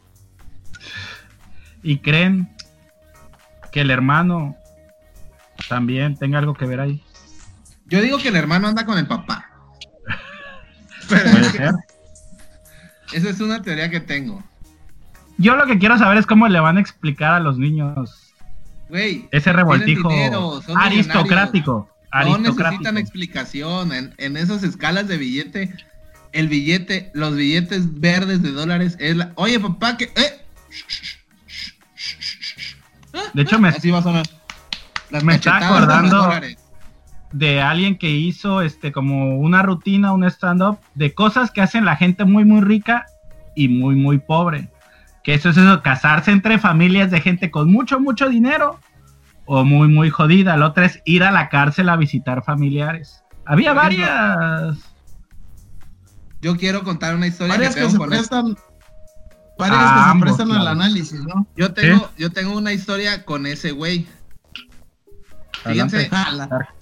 ¿Y 1.83 1.99
creen 1.99 2.49
que 3.71 3.83
el 3.83 3.91
hermano 3.91 4.57
también 5.69 6.17
tenga 6.17 6.39
algo 6.39 6.55
que 6.55 6.67
ver 6.67 6.81
ahí. 6.81 7.03
Yo 7.89 8.01
digo 8.01 8.19
que 8.19 8.29
el 8.29 8.37
hermano 8.37 8.69
anda 8.69 8.85
con 8.85 8.99
el 8.99 9.07
papá. 9.07 9.51
Puede 11.09 11.45
ser. 11.51 11.73
Esa 13.13 13.31
es 13.31 13.41
una 13.41 13.63
teoría 13.63 13.89
que 13.91 14.01
tengo. 14.01 14.43
Yo 15.39 15.55
lo 15.57 15.67
que 15.67 15.79
quiero 15.79 15.99
saber 15.99 16.19
es 16.19 16.27
cómo 16.27 16.49
le 16.49 16.59
van 16.61 16.79
a 16.79 16.81
explicar 16.81 17.35
a 17.35 17.41
los 17.41 17.59
niños 17.59 18.33
Güey, 18.89 19.29
ese 19.33 19.53
revoltijo 19.53 20.09
tienen 20.09 20.31
dinero, 20.31 20.63
son 20.63 20.79
aristocrático. 20.79 21.91
no 22.25 22.39
necesitan 22.39 22.97
explicación. 22.99 23.93
En, 23.93 24.15
en 24.19 24.37
esas 24.37 24.63
escalas 24.63 25.09
de 25.09 25.17
billete, 25.17 25.75
el 26.33 26.49
billete, 26.49 27.11
los 27.13 27.35
billetes 27.35 28.01
verdes 28.01 28.43
de 28.43 28.53
dólares 28.53 28.97
es 29.01 29.17
la. 29.17 29.33
Oye, 29.35 29.59
papá, 29.59 29.97
que. 29.97 30.05
¡Eh! 30.15 30.43
De 33.35 33.43
hecho, 33.43 33.59
me, 33.59 33.69
Así 33.71 33.91
va 33.91 33.99
a 33.99 34.03
sonar. 34.03 34.27
Las 35.11 35.25
Me 35.25 35.35
está 35.35 35.59
de 35.59 35.65
acordando- 35.67 36.17
dólares. 36.17 36.59
De 37.39 37.61
alguien 37.61 37.99
que 37.99 38.11
hizo 38.11 38.63
este 38.63 38.93
como 38.93 39.37
una 39.37 39.63
rutina, 39.63 40.13
un 40.13 40.25
stand-up 40.25 40.79
de 40.95 41.13
cosas 41.13 41.51
que 41.51 41.61
hacen 41.61 41.85
la 41.85 41.97
gente 41.97 42.25
muy 42.25 42.45
muy 42.45 42.63
rica 42.63 43.07
y 43.55 43.69
muy 43.69 43.95
muy 43.95 44.19
pobre. 44.19 44.71
Que 45.23 45.35
eso 45.35 45.51
es 45.51 45.57
eso, 45.57 45.83
casarse 45.83 46.31
entre 46.31 46.59
familias 46.59 47.11
de 47.11 47.21
gente 47.21 47.51
con 47.51 47.71
mucho 47.71 48.01
mucho 48.01 48.29
dinero 48.29 48.81
o 49.45 49.65
muy 49.65 49.89
muy 49.89 50.09
jodida. 50.09 50.57
La 50.57 50.67
otra 50.67 50.87
es 50.87 51.03
ir 51.05 51.25
a 51.25 51.31
la 51.31 51.49
cárcel 51.51 51.91
a 51.91 51.97
visitar 51.97 52.43
familiares. 52.43 53.23
Había 53.45 53.75
Por 53.75 53.93
ejemplo, 53.93 54.07
varias. 54.07 54.79
Yo 56.41 56.57
quiero 56.57 56.85
contar 56.85 57.15
una 57.15 57.27
historia 57.27 57.55
Varias 57.55 57.75
que 57.75 57.91
se 57.91 57.99
prestan. 57.99 58.57
Varias 59.59 59.81
Ah, 59.81 59.95
que 59.95 60.03
se 60.03 60.11
ambos, 60.11 60.37
prestan 60.37 60.53
al 60.53 60.69
análisis, 60.69 61.21
¿no? 61.25 61.47
Yo 61.57 61.73
tengo, 61.73 62.11
yo 62.17 62.31
tengo 62.31 62.57
una 62.57 62.73
historia 62.73 63.25
con 63.25 63.47
ese 63.47 63.73
güey. 63.73 64.07
Fíjense, 65.65 66.09
Adelante. 66.13 66.76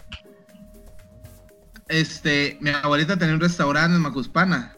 Este, 1.89 2.59
mi 2.61 2.71
abuelita 2.71 3.17
tenía 3.17 3.35
un 3.35 3.41
restaurante 3.41 3.97
en 3.97 4.03
Macuspana. 4.03 4.75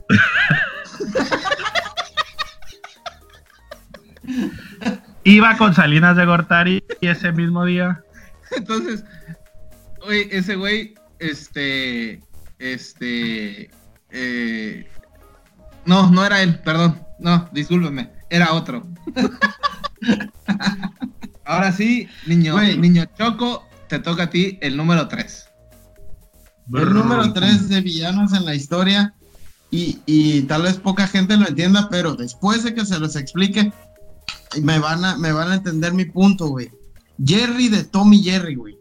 Iba 5.24 5.56
con 5.56 5.74
Salinas 5.74 6.16
de 6.16 6.24
Gortari 6.24 6.84
y 7.00 7.08
ese 7.08 7.32
mismo 7.32 7.64
día. 7.64 8.02
Entonces, 8.56 9.04
güey, 10.04 10.28
ese 10.30 10.56
güey, 10.56 10.94
este, 11.18 12.22
este, 12.58 13.70
eh, 14.10 14.88
no, 15.84 16.10
no 16.10 16.24
era 16.24 16.42
él, 16.42 16.58
perdón, 16.60 17.00
no, 17.18 17.48
discúlpeme, 17.52 18.10
era 18.30 18.52
otro. 18.52 18.86
Ahora 21.44 21.72
sí, 21.72 22.08
niño, 22.26 22.60
niño 22.60 23.04
Choco, 23.16 23.68
te 23.88 23.98
toca 23.98 24.24
a 24.24 24.30
ti 24.30 24.58
el 24.60 24.76
número 24.76 25.08
3. 25.08 25.45
El 26.72 26.92
número 26.92 27.32
3 27.32 27.68
de 27.68 27.80
villanos 27.80 28.32
en 28.32 28.44
la 28.44 28.54
historia. 28.54 29.14
Y, 29.70 29.98
y 30.06 30.42
tal 30.42 30.62
vez 30.62 30.76
poca 30.76 31.06
gente 31.06 31.36
lo 31.36 31.46
entienda, 31.48 31.88
pero 31.90 32.14
después 32.14 32.62
de 32.62 32.74
que 32.74 32.86
se 32.86 32.98
los 32.98 33.16
explique, 33.16 33.72
me 34.62 34.78
van 34.78 35.04
a, 35.04 35.16
me 35.16 35.32
van 35.32 35.50
a 35.50 35.54
entender 35.56 35.92
mi 35.92 36.04
punto, 36.04 36.48
güey. 36.48 36.70
Jerry 37.24 37.68
de 37.68 37.84
Tommy 37.84 38.22
Jerry, 38.22 38.54
güey. 38.54 38.78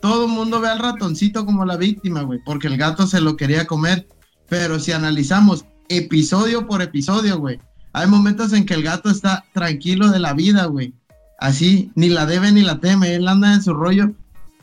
Todo 0.00 0.26
el 0.26 0.32
mundo 0.32 0.60
ve 0.60 0.68
al 0.68 0.80
ratoncito 0.80 1.46
como 1.46 1.64
la 1.64 1.76
víctima, 1.76 2.22
güey, 2.22 2.40
porque 2.44 2.66
el 2.66 2.76
gato 2.76 3.06
se 3.06 3.20
lo 3.20 3.36
quería 3.36 3.66
comer. 3.66 4.08
Pero 4.48 4.80
si 4.80 4.92
analizamos 4.92 5.64
episodio 5.88 6.66
por 6.66 6.82
episodio, 6.82 7.38
güey, 7.38 7.60
hay 7.92 8.08
momentos 8.08 8.52
en 8.52 8.66
que 8.66 8.74
el 8.74 8.82
gato 8.82 9.10
está 9.10 9.44
tranquilo 9.52 10.10
de 10.10 10.18
la 10.18 10.34
vida, 10.34 10.66
güey. 10.66 10.94
Así, 11.38 11.92
ni 11.94 12.08
la 12.08 12.26
debe 12.26 12.52
ni 12.52 12.62
la 12.62 12.80
teme, 12.80 13.14
él 13.14 13.28
anda 13.28 13.54
en 13.54 13.62
su 13.62 13.72
rollo 13.72 14.14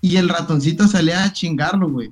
y 0.02 0.18
el 0.18 0.30
ratoncito 0.30 0.88
salía 0.88 1.24
a 1.24 1.34
chingarlo, 1.34 1.90
güey. 1.90 2.12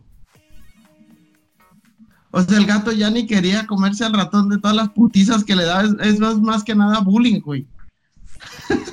O 2.32 2.42
sea, 2.42 2.58
el 2.58 2.66
gato 2.66 2.92
ya 2.92 3.10
ni 3.10 3.26
quería 3.26 3.66
comerse 3.66 4.04
al 4.06 4.14
ratón 4.14 4.50
de 4.50 4.58
todas 4.60 4.76
las 4.76 4.90
putizas 4.90 5.44
que 5.44 5.56
le 5.56 5.64
daba. 5.66 5.84
Es, 5.84 5.94
es 6.02 6.20
más, 6.20 6.38
más 6.40 6.64
que 6.64 6.76
nada 6.76 7.00
bullying, 7.00 7.40
güey. 7.40 7.66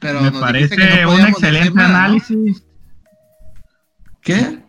Pero 0.00 0.20
Me 0.20 0.30
parece 0.32 0.76
no 1.02 1.12
un 1.14 1.20
excelente 1.22 1.70
nada, 1.74 1.88
¿no? 1.88 1.96
análisis. 1.96 2.62
¿Qué? 4.20 4.62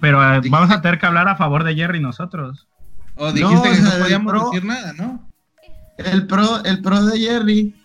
Pero 0.00 0.22
eh, 0.36 0.40
vamos 0.50 0.70
a 0.70 0.80
tener 0.80 0.98
que 0.98 1.06
hablar 1.06 1.28
a 1.28 1.36
favor 1.36 1.62
de 1.62 1.74
Jerry 1.74 2.00
nosotros. 2.00 2.66
O 3.16 3.30
dijiste 3.32 3.54
No, 3.54 3.62
que 3.62 3.68
o 3.68 3.82
no 3.82 3.90
sea, 3.90 4.00
podíamos 4.00 4.32
pro- 4.32 4.50
decir 4.50 4.64
nada, 4.64 4.92
¿no? 4.94 5.28
El 5.98 6.26
pro, 6.26 6.64
el 6.64 6.80
pro 6.80 7.04
de 7.04 7.18
Jerry. 7.18 7.79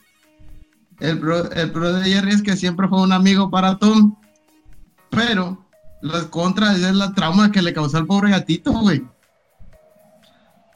El 0.99 1.19
pro, 1.19 1.51
el 1.51 1.71
pro 1.71 1.91
de 1.93 2.09
Jerry 2.09 2.31
es 2.31 2.41
que 2.41 2.55
siempre 2.55 2.87
fue 2.87 3.01
un 3.01 3.11
amigo 3.11 3.49
para 3.49 3.77
Tom. 3.77 4.15
Pero 5.09 5.65
las 6.01 6.25
contras 6.25 6.77
es 6.79 6.93
la 6.95 7.13
trauma 7.13 7.51
que 7.51 7.61
le 7.61 7.73
causó 7.73 7.97
al 7.97 8.05
pobre 8.05 8.31
gatito, 8.31 8.71
güey. 8.71 9.03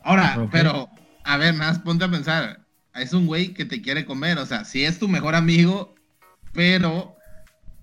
Ahora, 0.03 0.47
pero, 0.51 0.89
a 1.23 1.37
ver, 1.37 1.55
nada 1.55 1.71
más 1.73 1.79
ponte 1.81 2.05
a 2.05 2.09
pensar. 2.11 2.59
Es 2.95 3.13
un 3.13 3.27
güey 3.27 3.53
que 3.53 3.65
te 3.65 3.81
quiere 3.81 4.05
comer, 4.05 4.37
o 4.39 4.45
sea, 4.45 4.65
sí 4.65 4.83
es 4.83 4.99
tu 4.99 5.07
mejor 5.07 5.35
amigo, 5.35 5.93
pero 6.53 7.15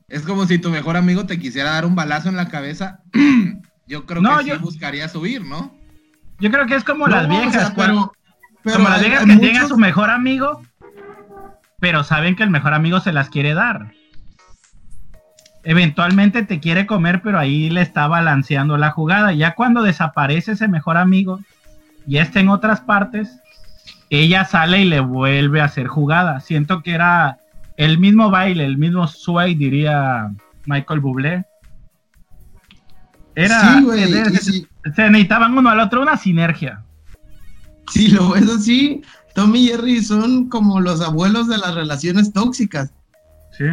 es 0.09 0.23
como 0.23 0.47
si 0.47 0.59
tu 0.59 0.71
mejor 0.71 0.97
amigo 0.97 1.27
te 1.27 1.39
quisiera 1.39 1.71
dar 1.73 1.87
un 1.87 1.95
balazo 1.95 2.29
en 2.29 2.37
la 2.37 2.49
cabeza. 2.49 3.01
yo 3.87 4.05
creo 4.07 4.21
No, 4.21 4.39
que 4.39 4.45
sí 4.45 4.51
yo- 4.51 4.61
buscarías 4.61 5.15
huir, 5.15 5.45
¿no? 5.45 5.75
Yo 6.39 6.51
creo 6.51 6.67
que 6.67 6.75
es 6.75 6.85
como 6.85 7.07
No, 7.09 7.17
las 7.17 7.27
o 7.27 7.29
viejas, 7.29 7.53
sea, 7.69 7.75
cuando- 7.75 8.13
pero, 8.13 8.53
pero 8.63 8.77
como 8.77 8.89
las 8.91 9.01
viejas 9.01 9.21
que 9.21 9.27
tienen 9.37 9.49
a 9.49 9.53
muchos- 9.61 9.69
su 9.69 9.79
mejor 9.79 10.11
amigo, 10.11 10.63
pero 11.87 12.03
saben 12.03 12.35
que 12.35 12.43
el 12.43 12.51
mejor 12.51 12.75
amigo 12.75 12.99
se 12.99 13.13
las 13.13 13.31
quiere 13.31 13.55
dar. 13.55 13.93
Eventualmente 15.63 16.43
te 16.43 16.59
quiere 16.59 16.85
comer, 16.85 17.23
pero 17.23 17.39
ahí 17.39 17.71
le 17.71 17.81
está 17.81 18.09
balanceando 18.09 18.77
la 18.77 18.91
jugada. 18.91 19.33
Ya 19.33 19.55
cuando 19.55 19.85
desaparece 19.85 20.53
ese 20.53 20.67
mejor 20.67 20.97
amigo, 20.97 21.39
ya 22.05 22.23
está 22.23 22.41
en 22.41 22.49
otras 22.49 22.81
partes, 22.81 23.39
ella 24.11 24.45
sale 24.45 24.81
y 24.81 24.85
le 24.85 24.99
vuelve 24.99 25.61
a 25.61 25.67
hacer 25.67 25.87
jugada. 25.87 26.41
Siento 26.41 26.83
que 26.83 26.91
era 26.91 27.39
el 27.77 27.99
mismo 28.01 28.31
baile, 28.31 28.65
el 28.65 28.79
mismo 28.79 29.07
sway, 29.07 29.55
diría 29.55 30.29
Michael 30.65 30.99
Bublé. 30.99 31.45
Era, 33.37 33.61
Sí, 33.61 33.83
güey. 33.85 34.03
se- 34.03 34.09
y 34.09 34.25
se- 34.25 34.41
si- 34.41 34.67
se 34.93 35.09
necesitaban 35.09 35.57
uno 35.57 35.71
al 35.71 35.79
otro 35.79 36.03
una 36.03 36.17
sinergia. 36.17 36.83
Si 37.93 38.09
lo 38.09 38.31
ves 38.31 38.49
así, 38.51 39.03
Tommy 39.37 39.67
y 39.67 39.69
Jerry 39.69 40.03
son 40.03 40.49
como 40.49 40.81
los 40.81 41.03
abuelos 41.03 41.47
de 41.47 41.59
las 41.59 41.75
relaciones 41.75 42.33
tóxicas. 42.33 42.91
Sí. 43.57 43.67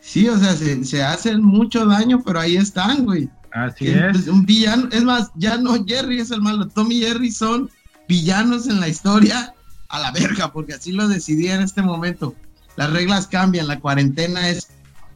Sí, 0.00 0.28
o 0.28 0.38
sea, 0.38 0.54
se, 0.54 0.84
se 0.84 1.02
hacen 1.02 1.42
mucho 1.42 1.84
daño, 1.84 2.22
pero 2.24 2.38
ahí 2.38 2.56
están, 2.56 3.04
güey. 3.04 3.28
Así 3.50 3.88
es. 3.88 4.12
pues, 4.12 4.28
un 4.28 4.46
villano, 4.46 4.88
es 4.92 5.02
más, 5.02 5.32
ya 5.34 5.58
no 5.58 5.84
Jerry 5.84 6.20
es 6.20 6.30
el 6.30 6.42
malo, 6.42 6.68
Tommy 6.68 6.94
y 6.94 7.00
Jerry 7.00 7.32
son 7.32 7.68
villanos 8.08 8.68
en 8.68 8.78
la 8.78 8.86
historia 8.86 9.52
a 9.88 9.98
la 9.98 10.12
verga, 10.12 10.52
porque 10.52 10.74
así 10.74 10.92
lo 10.92 11.08
decidí 11.08 11.48
en 11.48 11.62
este 11.62 11.82
momento. 11.82 12.36
Las 12.76 12.92
reglas 12.92 13.26
cambian, 13.26 13.66
la 13.66 13.80
cuarentena 13.80 14.48
es, 14.48 14.68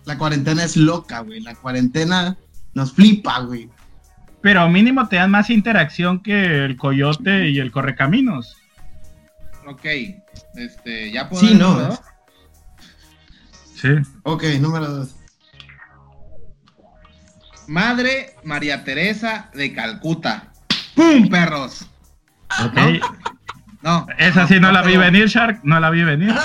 la 0.06 0.18
cuarentena 0.18 0.64
es 0.64 0.76
loca, 0.76 1.20
güey. 1.20 1.38
La 1.38 1.54
cuarentena 1.54 2.36
nos 2.74 2.92
flipa, 2.94 3.42
güey. 3.42 3.68
Pero 4.42 4.68
mínimo 4.68 5.06
te 5.08 5.16
dan 5.16 5.30
más 5.30 5.50
interacción 5.50 6.22
que 6.22 6.64
el 6.64 6.76
coyote 6.76 7.48
y 7.50 7.58
el 7.60 7.70
correcaminos. 7.70 8.56
Ok, 9.66 9.84
este, 10.54 11.10
ya 11.12 11.28
puedo. 11.28 11.42
Sí, 11.42 11.54
no, 11.54 11.70
número 11.74 11.92
es- 11.92 12.00
dos? 12.00 12.06
Sí. 13.76 13.88
Ok, 14.24 14.44
número 14.60 14.86
dos. 14.88 15.16
Madre 17.68 18.34
María 18.44 18.84
Teresa 18.84 19.50
de 19.54 19.72
Calcuta. 19.72 20.48
¡Pum, 20.94 21.28
perros! 21.28 21.86
Ok. 22.64 22.78
No. 23.82 24.06
Esa 24.18 24.46
sí 24.48 24.58
no 24.58 24.72
la 24.72 24.82
vi 24.82 24.92
pero- 24.92 25.00
venir, 25.02 25.28
Shark. 25.28 25.60
No 25.62 25.78
la 25.80 25.90
vi 25.90 26.04
venir. 26.04 26.34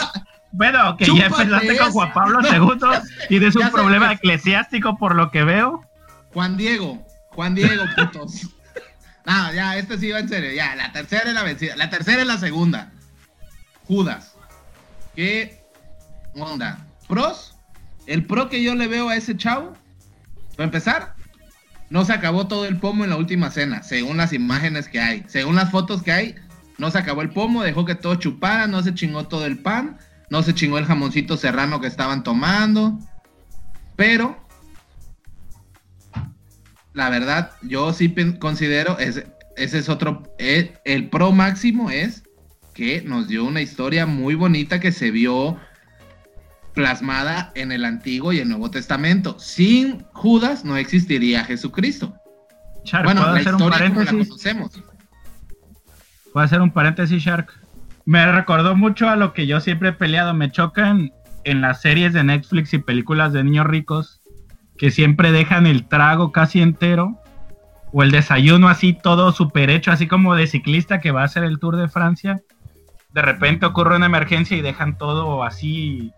Bueno, 0.57 0.95
que 0.95 1.03
ya 1.03 1.11
Chúpate 1.27 1.43
empezaste 1.43 1.77
con. 1.77 1.91
Juan 1.91 2.13
Pablo 2.13 2.39
II. 2.41 2.79
Tienes 3.27 3.57
un 3.57 3.63
Ya 3.63 3.71
problema 3.71 4.05
ya- 4.05 4.13
eclesiástico 4.13 4.97
por 4.97 5.13
lo 5.13 5.29
que 5.29 5.43
veo. 5.43 5.81
Juan 6.33 6.55
Diego, 6.55 7.04
Juan 7.36 7.56
Diego, 7.56 7.84
putos. 7.96 8.50
No, 9.27 9.51
ya, 9.54 9.75
este 9.75 9.98
sí 9.98 10.12
va 10.12 10.20
en 10.20 10.30
serio. 10.30 10.51
Ya, 10.54 10.75
la 10.75 10.92
tercera 10.92 11.24
es 11.30 11.34
la 11.34 11.42
vencida. 11.42 11.75
La 11.75 11.89
tercera 11.89 12.22
es 12.22 12.27
la 12.27 12.38
segunda. 12.38 12.92
Judas. 13.88 14.36
¿Qué 15.15 15.63
onda? 16.36 16.86
Pros. 17.08 17.56
El 18.06 18.27
pro 18.27 18.50
que 18.50 18.62
yo 18.62 18.75
le 18.75 18.86
veo 18.86 19.10
a 19.10 19.15
ese 19.15 19.36
chavo, 19.36 19.74
para 20.51 20.65
empezar, 20.65 21.15
no 21.89 22.06
se 22.06 22.13
acabó 22.13 22.46
todo 22.46 22.65
el 22.68 22.77
pomo 22.77 23.04
en 23.04 23.10
la 23.10 23.15
última 23.15 23.50
cena, 23.50 23.82
según 23.82 24.18
las 24.18 24.32
imágenes 24.32 24.88
que 24.88 25.00
hay. 25.00 25.24
Según 25.27 25.56
las 25.56 25.72
fotos 25.72 26.04
que 26.04 26.12
hay, 26.12 26.36
no 26.77 26.92
se 26.92 27.00
acabó 27.00 27.24
el 27.24 27.32
pomo, 27.32 27.63
dejó 27.63 27.84
que 27.84 27.96
todo 27.96 28.13
chupara, 28.15 28.68
no 28.68 28.84
se 28.84 28.94
chingó 28.94 29.27
todo 29.27 29.48
el 29.48 29.58
pan, 29.58 29.98
no 30.30 30.44
se 30.44 30.54
chingó 30.54 30.77
el 30.77 30.86
jamoncito 30.86 31.36
serrano 31.36 31.82
que 31.82 31.88
estaban 31.88 32.24
tomando. 32.24 33.00
Pero 33.96 34.44
la 36.95 37.09
verdad, 37.09 37.51
yo 37.61 37.93
sí 37.93 38.13
considero, 38.39 38.97
ese, 38.97 39.27
ese 39.57 39.79
es 39.79 39.89
otro, 39.89 40.23
eh, 40.39 40.73
el 40.85 41.09
pro 41.09 41.33
máximo 41.33 41.91
es 41.91 42.23
que 42.73 43.01
nos 43.01 43.27
dio 43.27 43.43
una 43.43 43.61
historia 43.61 44.05
muy 44.05 44.33
bonita 44.33 44.79
que 44.79 44.93
se 44.93 45.11
vio 45.11 45.59
plasmada 46.73 47.51
en 47.55 47.71
el 47.71 47.83
Antiguo 47.85 48.31
y 48.33 48.39
el 48.39 48.49
Nuevo 48.49 48.71
Testamento. 48.71 49.37
Sin 49.39 50.05
Judas 50.13 50.63
no 50.63 50.77
existiría 50.77 51.43
Jesucristo. 51.43 52.15
bueno, 53.03 53.31
la 53.31 53.39
historia 53.39 53.65
un 53.65 53.71
paréntesis? 53.71 54.29
conocemos. 54.29 54.71
Voy 56.33 56.41
a 56.41 56.45
hacer 56.45 56.61
un 56.61 56.71
paréntesis, 56.71 57.21
Shark. 57.21 57.53
Me 58.05 58.29
recordó 58.31 58.75
mucho 58.75 59.09
a 59.09 59.15
lo 59.15 59.33
que 59.33 59.47
yo 59.47 59.59
siempre 59.59 59.89
he 59.89 59.93
peleado. 59.93 60.33
Me 60.33 60.51
chocan 60.51 61.11
en 61.43 61.61
las 61.61 61.81
series 61.81 62.13
de 62.13 62.23
Netflix 62.23 62.73
y 62.73 62.79
películas 62.79 63.33
de 63.33 63.43
niños 63.43 63.67
ricos 63.67 64.21
que 64.77 64.91
siempre 64.91 65.32
dejan 65.32 65.67
el 65.67 65.88
trago 65.88 66.32
casi 66.32 66.62
entero 66.62 67.22
o 67.94 68.03
el 68.03 68.12
desayuno 68.12 68.67
así 68.67 68.94
todo 68.94 69.32
súper 69.32 69.70
hecho, 69.70 69.91
así 69.91 70.08
como 70.08 70.36
de 70.36 70.48
ciclista 70.48 71.00
que 71.00 71.12
va 71.12 71.22
a 71.22 71.25
hacer 71.25 71.44
el 71.44 71.60
Tour 71.60 71.77
de 71.77 71.88
Francia. 71.88 72.41
De 73.13 73.22
repente 73.22 73.65
ocurre 73.65 73.96
una 73.96 74.08
emergencia 74.08 74.58
y 74.58 74.62
dejan 74.62 74.98
todo 74.98 75.44
así. 75.44 76.12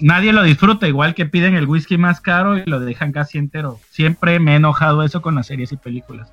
Nadie 0.00 0.32
lo 0.32 0.44
disfruta, 0.44 0.86
igual 0.86 1.14
que 1.14 1.26
piden 1.26 1.56
el 1.56 1.66
whisky 1.66 1.98
más 1.98 2.20
caro 2.20 2.56
y 2.56 2.64
lo 2.64 2.78
dejan 2.78 3.10
casi 3.10 3.38
entero. 3.38 3.80
Siempre 3.90 4.38
me 4.38 4.52
he 4.52 4.56
enojado 4.56 5.02
eso 5.02 5.20
con 5.20 5.34
las 5.34 5.48
series 5.48 5.72
y 5.72 5.76
películas. 5.76 6.30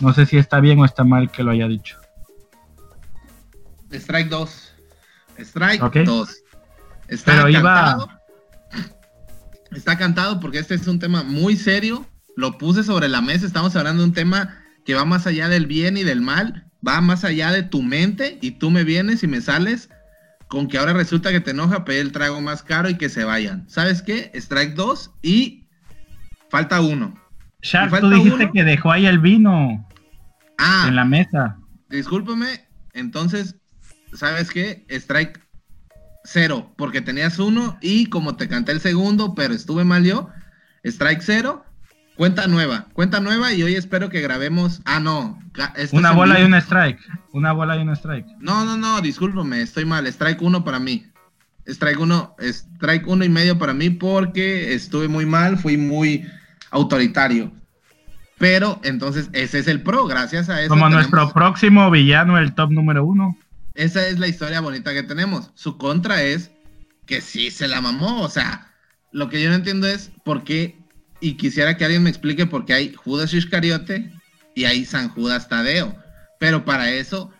No 0.00 0.12
sé 0.12 0.26
si 0.26 0.38
está 0.38 0.60
bien 0.60 0.78
o 0.78 0.84
está 0.84 1.02
mal 1.02 1.30
que 1.32 1.42
lo 1.42 1.50
haya 1.50 1.66
dicho. 1.66 1.98
Strike 3.90 4.28
2. 4.28 4.74
Strike 5.38 6.04
2. 6.04 6.44
Está 7.08 7.42
cantado. 7.42 8.17
Está 9.72 9.98
cantado 9.98 10.40
porque 10.40 10.58
este 10.58 10.74
es 10.74 10.86
un 10.86 10.98
tema 10.98 11.22
muy 11.22 11.56
serio. 11.56 12.06
Lo 12.36 12.58
puse 12.58 12.82
sobre 12.84 13.08
la 13.08 13.20
mesa. 13.20 13.46
Estamos 13.46 13.74
hablando 13.76 14.02
de 14.02 14.08
un 14.08 14.14
tema 14.14 14.58
que 14.84 14.94
va 14.94 15.04
más 15.04 15.26
allá 15.26 15.48
del 15.48 15.66
bien 15.66 15.96
y 15.96 16.04
del 16.04 16.20
mal. 16.20 16.66
Va 16.86 17.00
más 17.00 17.24
allá 17.24 17.50
de 17.52 17.62
tu 17.62 17.82
mente 17.82 18.38
y 18.40 18.52
tú 18.52 18.70
me 18.70 18.84
vienes 18.84 19.22
y 19.22 19.26
me 19.26 19.40
sales 19.40 19.90
con 20.48 20.66
que 20.66 20.78
ahora 20.78 20.94
resulta 20.94 21.30
que 21.30 21.40
te 21.40 21.50
enoja 21.50 21.84
pedir 21.84 22.00
el 22.00 22.12
trago 22.12 22.40
más 22.40 22.62
caro 22.62 22.88
y 22.88 22.96
que 22.96 23.08
se 23.08 23.24
vayan. 23.24 23.68
¿Sabes 23.68 24.02
qué? 24.02 24.30
Strike 24.34 24.74
2 24.74 25.10
y 25.22 25.66
falta 26.50 26.80
uno. 26.80 27.14
Shark, 27.62 28.00
tú 28.00 28.08
dijiste 28.10 28.50
que 28.52 28.64
dejó 28.64 28.92
ahí 28.92 29.06
el 29.06 29.18
vino 29.18 29.86
ah, 30.58 30.84
en 30.88 30.96
la 30.96 31.04
mesa. 31.04 31.58
Discúlpame, 31.90 32.68
entonces, 32.94 33.56
¿sabes 34.14 34.50
qué? 34.50 34.86
Strike 34.88 35.40
cero, 36.28 36.70
porque 36.76 37.00
tenías 37.00 37.38
uno 37.38 37.78
y 37.80 38.06
como 38.06 38.36
te 38.36 38.48
canté 38.48 38.72
el 38.72 38.80
segundo, 38.80 39.34
pero 39.34 39.54
estuve 39.54 39.84
mal 39.84 40.04
yo, 40.04 40.28
strike 40.84 41.22
cero, 41.22 41.64
cuenta 42.16 42.46
nueva, 42.46 42.86
cuenta 42.92 43.20
nueva 43.20 43.54
y 43.54 43.62
hoy 43.62 43.74
espero 43.74 44.10
que 44.10 44.20
grabemos. 44.20 44.82
Ah, 44.84 45.00
no. 45.00 45.38
Una 45.92 46.12
bola 46.12 46.38
y 46.38 46.44
un 46.44 46.54
strike. 46.54 47.00
Una 47.32 47.52
bola 47.52 47.76
y 47.76 47.80
un 47.80 47.90
strike. 47.90 48.26
No, 48.40 48.64
no, 48.64 48.76
no, 48.76 49.00
discúlpame, 49.00 49.62
estoy 49.62 49.86
mal. 49.86 50.06
Strike 50.06 50.42
uno 50.42 50.64
para 50.64 50.78
mí. 50.78 51.06
Strike 51.66 52.00
uno, 52.00 52.34
strike 52.40 53.06
uno 53.06 53.24
y 53.24 53.28
medio 53.28 53.58
para 53.58 53.72
mí 53.72 53.90
porque 53.90 54.74
estuve 54.74 55.08
muy 55.08 55.24
mal, 55.24 55.56
fui 55.56 55.78
muy 55.78 56.26
autoritario. 56.70 57.52
Pero 58.36 58.80
entonces 58.84 59.30
ese 59.32 59.58
es 59.60 59.66
el 59.66 59.82
pro, 59.82 60.06
gracias 60.06 60.48
a 60.50 60.60
eso. 60.60 60.68
Como 60.68 60.88
nuestro 60.90 61.32
próximo 61.32 61.90
villano, 61.90 62.38
el 62.38 62.54
top 62.54 62.70
número 62.70 63.04
uno. 63.04 63.36
Esa 63.78 64.08
es 64.08 64.18
la 64.18 64.26
historia 64.26 64.60
bonita 64.60 64.92
que 64.92 65.04
tenemos. 65.04 65.52
Su 65.54 65.78
contra 65.78 66.24
es 66.24 66.50
que 67.06 67.20
sí 67.20 67.52
se 67.52 67.68
la 67.68 67.80
mamó. 67.80 68.22
O 68.22 68.28
sea, 68.28 68.72
lo 69.12 69.28
que 69.28 69.40
yo 69.40 69.50
no 69.50 69.54
entiendo 69.54 69.86
es 69.86 70.10
por 70.24 70.42
qué, 70.42 70.80
y 71.20 71.34
quisiera 71.34 71.76
que 71.76 71.84
alguien 71.84 72.02
me 72.02 72.10
explique 72.10 72.44
por 72.44 72.64
qué 72.64 72.74
hay 72.74 72.92
Judas 72.92 73.32
Iscariote 73.32 74.12
y 74.56 74.64
hay 74.64 74.84
San 74.84 75.10
Judas 75.10 75.48
Tadeo. 75.48 75.94
Pero 76.40 76.64
para 76.64 76.90
eso 76.90 77.30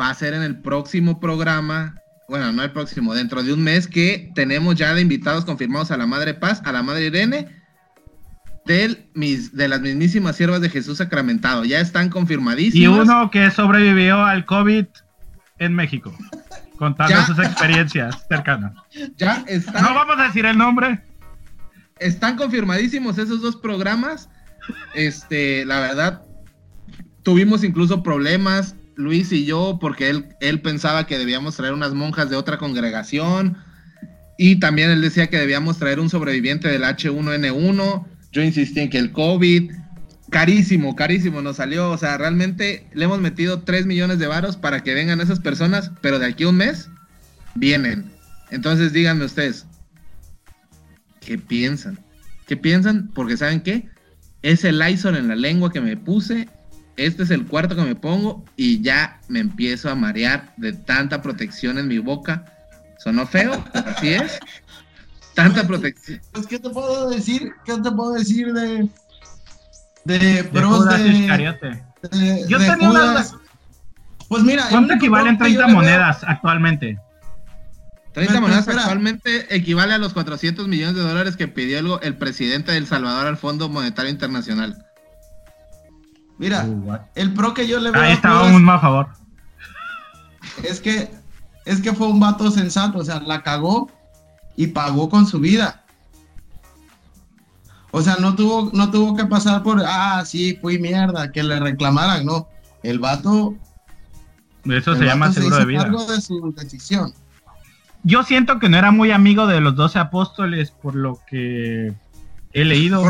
va 0.00 0.08
a 0.08 0.14
ser 0.14 0.32
en 0.32 0.42
el 0.42 0.62
próximo 0.62 1.20
programa, 1.20 1.96
bueno, 2.30 2.50
no 2.50 2.62
el 2.62 2.72
próximo, 2.72 3.12
dentro 3.12 3.42
de 3.42 3.52
un 3.52 3.62
mes 3.62 3.86
que 3.86 4.32
tenemos 4.34 4.76
ya 4.76 4.94
de 4.94 5.02
invitados 5.02 5.44
confirmados 5.44 5.90
a 5.90 5.98
la 5.98 6.06
Madre 6.06 6.32
Paz, 6.32 6.62
a 6.64 6.72
la 6.72 6.82
Madre 6.82 7.08
Irene, 7.08 7.62
del, 8.64 9.10
mis, 9.12 9.54
de 9.54 9.68
las 9.68 9.82
mismísimas 9.82 10.36
siervas 10.36 10.62
de 10.62 10.70
Jesús 10.70 10.96
sacramentado. 10.96 11.62
Ya 11.66 11.80
están 11.80 12.08
confirmadísimos. 12.08 12.96
Y 12.96 13.02
uno 13.02 13.30
que 13.30 13.50
sobrevivió 13.50 14.24
al 14.24 14.46
COVID 14.46 14.86
en 15.58 15.74
México, 15.74 16.12
contando 16.78 17.22
sus 17.26 17.38
experiencias 17.38 18.24
cercanas. 18.28 18.72
Ya 19.16 19.44
está. 19.46 19.80
No 19.80 19.94
vamos 19.94 20.18
a 20.18 20.24
decir 20.24 20.44
el 20.46 20.58
nombre. 20.58 21.00
Están 21.98 22.36
confirmadísimos 22.36 23.18
esos 23.18 23.40
dos 23.40 23.56
programas. 23.56 24.28
Este, 24.94 25.64
la 25.64 25.80
verdad, 25.80 26.22
tuvimos 27.22 27.62
incluso 27.62 28.02
problemas, 28.02 28.74
Luis 28.96 29.30
y 29.32 29.44
yo, 29.44 29.78
porque 29.80 30.10
él, 30.10 30.28
él 30.40 30.60
pensaba 30.60 31.06
que 31.06 31.18
debíamos 31.18 31.56
traer 31.56 31.72
unas 31.72 31.94
monjas 31.94 32.30
de 32.30 32.36
otra 32.36 32.58
congregación. 32.58 33.56
Y 34.36 34.56
también 34.56 34.90
él 34.90 35.00
decía 35.00 35.28
que 35.28 35.38
debíamos 35.38 35.78
traer 35.78 36.00
un 36.00 36.10
sobreviviente 36.10 36.68
del 36.68 36.82
H1N1. 36.82 38.06
Yo 38.32 38.42
insistí 38.42 38.80
en 38.80 38.90
que 38.90 38.98
el 38.98 39.12
COVID 39.12 39.70
carísimo, 40.30 40.96
carísimo 40.96 41.42
nos 41.42 41.56
salió. 41.56 41.90
O 41.90 41.98
sea, 41.98 42.16
realmente 42.18 42.86
le 42.92 43.04
hemos 43.04 43.20
metido 43.20 43.62
3 43.62 43.86
millones 43.86 44.18
de 44.18 44.26
varos 44.26 44.56
para 44.56 44.82
que 44.82 44.94
vengan 44.94 45.20
esas 45.20 45.40
personas, 45.40 45.90
pero 46.00 46.18
de 46.18 46.26
aquí 46.26 46.44
a 46.44 46.48
un 46.48 46.56
mes 46.56 46.88
vienen. 47.54 48.10
Entonces 48.50 48.92
díganme 48.92 49.24
ustedes, 49.24 49.66
¿qué 51.20 51.38
piensan? 51.38 51.98
¿Qué 52.46 52.56
piensan? 52.56 53.10
Porque 53.14 53.36
¿saben 53.36 53.62
qué? 53.62 53.88
Es 54.42 54.64
el 54.64 54.78
Lysol 54.78 55.16
en 55.16 55.28
la 55.28 55.36
lengua 55.36 55.72
que 55.72 55.80
me 55.80 55.96
puse. 55.96 56.48
Este 56.96 57.24
es 57.24 57.30
el 57.30 57.46
cuarto 57.46 57.74
que 57.74 57.82
me 57.82 57.96
pongo 57.96 58.44
y 58.56 58.80
ya 58.82 59.20
me 59.28 59.40
empiezo 59.40 59.90
a 59.90 59.94
marear 59.94 60.52
de 60.56 60.72
tanta 60.72 61.22
protección 61.22 61.78
en 61.78 61.88
mi 61.88 61.98
boca. 61.98 62.44
¿Sonó 62.98 63.26
feo? 63.26 63.64
Así 63.72 64.08
es. 64.10 64.38
Tanta 65.34 65.66
protección. 65.66 66.20
Pues, 66.32 66.46
¿qué 66.46 66.58
te 66.58 66.70
puedo 66.70 67.10
decir? 67.10 67.52
¿Qué 67.64 67.74
te 67.78 67.90
puedo 67.90 68.12
decir 68.12 68.52
de, 68.52 68.88
de 70.04 70.44
pros 70.44 70.88
de, 70.88 72.46
Yo 72.48 72.58
tenía 72.58 72.90
una... 72.90 73.24
Pues 74.28 74.42
mira, 74.42 74.66
¿cuánto 74.70 74.94
equivalen 74.94 75.38
30 75.38 75.68
monedas 75.68 76.24
actualmente? 76.26 76.98
30 78.12 78.40
monedas 78.40 78.68
actualmente 78.68 79.54
equivale 79.54 79.94
a 79.94 79.98
los 79.98 80.12
400 80.12 80.68
millones 80.68 80.94
de 80.94 81.02
dólares 81.02 81.36
que 81.36 81.48
pidió 81.48 81.78
el, 81.78 81.98
el 82.02 82.16
presidente 82.16 82.72
de 82.72 82.78
El 82.78 82.86
Salvador 82.86 83.26
al 83.26 83.36
Fondo 83.36 83.68
Monetario 83.68 84.10
Internacional. 84.10 84.84
Mira, 86.38 86.64
uh, 86.64 86.98
el 87.14 87.32
pro 87.32 87.54
que 87.54 87.66
yo 87.66 87.78
le 87.78 87.90
veo 87.90 88.02
Ahí 88.02 88.12
estábamos 88.12 88.60
más 88.60 88.78
a 88.78 88.80
favor. 88.80 89.08
Es 90.62 90.80
que 90.80 91.10
es 91.64 91.80
que 91.80 91.92
fue 91.92 92.08
un 92.08 92.20
vato 92.20 92.50
sensato, 92.50 92.98
o 92.98 93.04
sea, 93.04 93.20
la 93.20 93.42
cagó 93.42 93.90
y 94.56 94.68
pagó 94.68 95.08
con 95.08 95.26
su 95.26 95.40
vida. 95.40 95.83
O 97.96 98.02
sea, 98.02 98.16
no 98.16 98.34
tuvo, 98.34 98.70
no 98.72 98.90
tuvo 98.90 99.14
que 99.14 99.24
pasar 99.24 99.62
por, 99.62 99.80
ah, 99.86 100.24
sí, 100.26 100.58
fui 100.60 100.80
mierda, 100.80 101.30
que 101.30 101.44
le 101.44 101.60
reclamaran, 101.60 102.26
no. 102.26 102.48
El 102.82 102.98
vato. 102.98 103.54
Eso 104.64 104.96
se 104.96 105.04
llama 105.04 105.30
seguro 105.32 105.58
de 105.58 105.64
vida. 105.64 105.84
de 105.84 106.20
su 106.20 106.52
decisión. 106.56 107.14
Yo 108.02 108.24
siento 108.24 108.58
que 108.58 108.68
no 108.68 108.78
era 108.78 108.90
muy 108.90 109.12
amigo 109.12 109.46
de 109.46 109.60
los 109.60 109.76
doce 109.76 110.00
apóstoles, 110.00 110.72
por 110.72 110.96
lo 110.96 111.20
que 111.30 111.94
he 112.52 112.64
leído. 112.64 113.04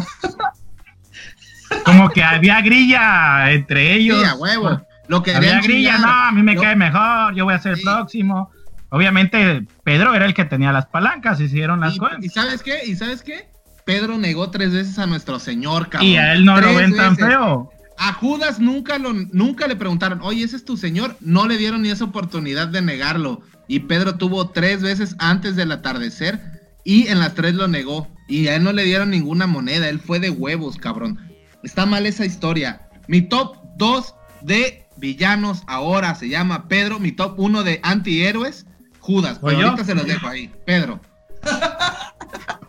Como 1.87 2.11
que 2.11 2.23
había 2.23 2.61
grilla 2.61 3.53
entre 3.53 3.95
ellos. 3.95 4.23
Sí, 4.23 4.37
huevo. 4.37 4.83
Lo 5.09 5.23
que 5.23 5.35
había 5.35 5.63
grilla, 5.63 5.97
no, 5.97 6.09
a 6.09 6.31
mí 6.31 6.43
me 6.43 6.57
cae 6.57 6.77
mejor, 6.77 7.35
yo 7.35 7.47
voy 7.47 7.55
a 7.55 7.59
ser 7.59 7.79
el 7.79 7.81
próximo. 7.81 8.51
Obviamente, 8.91 9.67
Pedro 9.83 10.15
era 10.15 10.27
el 10.27 10.35
que 10.35 10.45
tenía 10.45 10.73
las 10.73 10.85
palancas, 10.85 11.41
hicieron 11.41 11.81
las 11.81 11.97
cosas. 11.97 12.19
¿Y 12.21 12.29
sabes 12.29 12.63
qué? 12.63 12.85
¿Y 12.85 12.97
sabes 12.97 13.23
qué? 13.23 13.54
Pedro 13.85 14.19
negó 14.19 14.51
tres 14.51 14.73
veces 14.73 14.99
a 14.99 15.07
nuestro 15.07 15.39
Señor, 15.39 15.89
cabrón. 15.91 16.09
Y 16.11 16.17
a 16.17 16.33
él 16.33 16.45
no 16.45 16.61
lo 16.61 16.75
ven 16.75 16.97
tan 16.97 17.17
feo. 17.17 17.71
A 17.97 18.13
Judas 18.15 18.59
nunca, 18.59 18.99
lo, 18.99 19.13
nunca 19.13 19.69
le 19.69 19.77
preguntaron, 19.77 20.21
oye, 20.23 20.43
ese 20.43 20.57
es 20.57 20.65
tu 20.65 20.77
Señor. 20.77 21.17
No 21.21 21.47
le 21.47 21.59
dieron 21.59 21.83
ni 21.83 21.91
esa 21.91 22.05
oportunidad 22.05 22.69
de 22.69 22.83
negarlo. 22.83 23.43
Y 23.69 23.81
Pedro 23.81 24.17
tuvo 24.17 24.51
tres 24.51 24.83
veces 24.83 25.15
antes 25.19 25.55
del 25.55 25.71
atardecer 25.71 26.41
y 26.83 27.09
en 27.09 27.21
las 27.21 27.35
tres 27.35 27.55
lo 27.55 27.69
negó. 27.69 28.09
Y 28.27 28.49
a 28.49 28.57
él 28.57 28.65
no 28.65 28.73
le 28.73 28.85
dieron 28.85 29.11
ninguna 29.11 29.47
moneda. 29.47 29.89
Él 29.89 30.01
fue 30.01 30.19
de 30.19 30.31
huevos, 30.31 30.77
cabrón. 30.77 31.21
Está 31.63 31.87
mal 31.87 32.07
esa 32.07 32.25
historia. 32.25 32.89
Mi 33.07 33.23
top 33.23 33.57
2 33.77 34.15
de 34.43 34.87
villanos 34.97 35.63
ahora 35.67 36.15
se 36.15 36.29
llama 36.29 36.69
Pedro. 36.69 36.99
Mi 36.99 37.13
top 37.13 37.39
1 37.39 37.63
de 37.63 37.81
antihéroes, 37.83 38.67
Judas. 38.99 39.39
Pero 39.43 39.61
ahorita 39.61 39.85
se 39.85 39.95
los 39.95 40.07
dejo 40.07 40.27
ahí. 40.27 40.51
Pedro. 40.65 41.01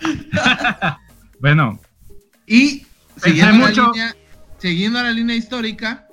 bueno. 1.40 1.80
Y 2.46 2.86
siguiendo, 3.16 3.66
la 3.66 3.70
línea, 3.70 4.16
siguiendo 4.58 5.02
la 5.02 5.10
línea 5.10 5.36
histórica, 5.36 6.06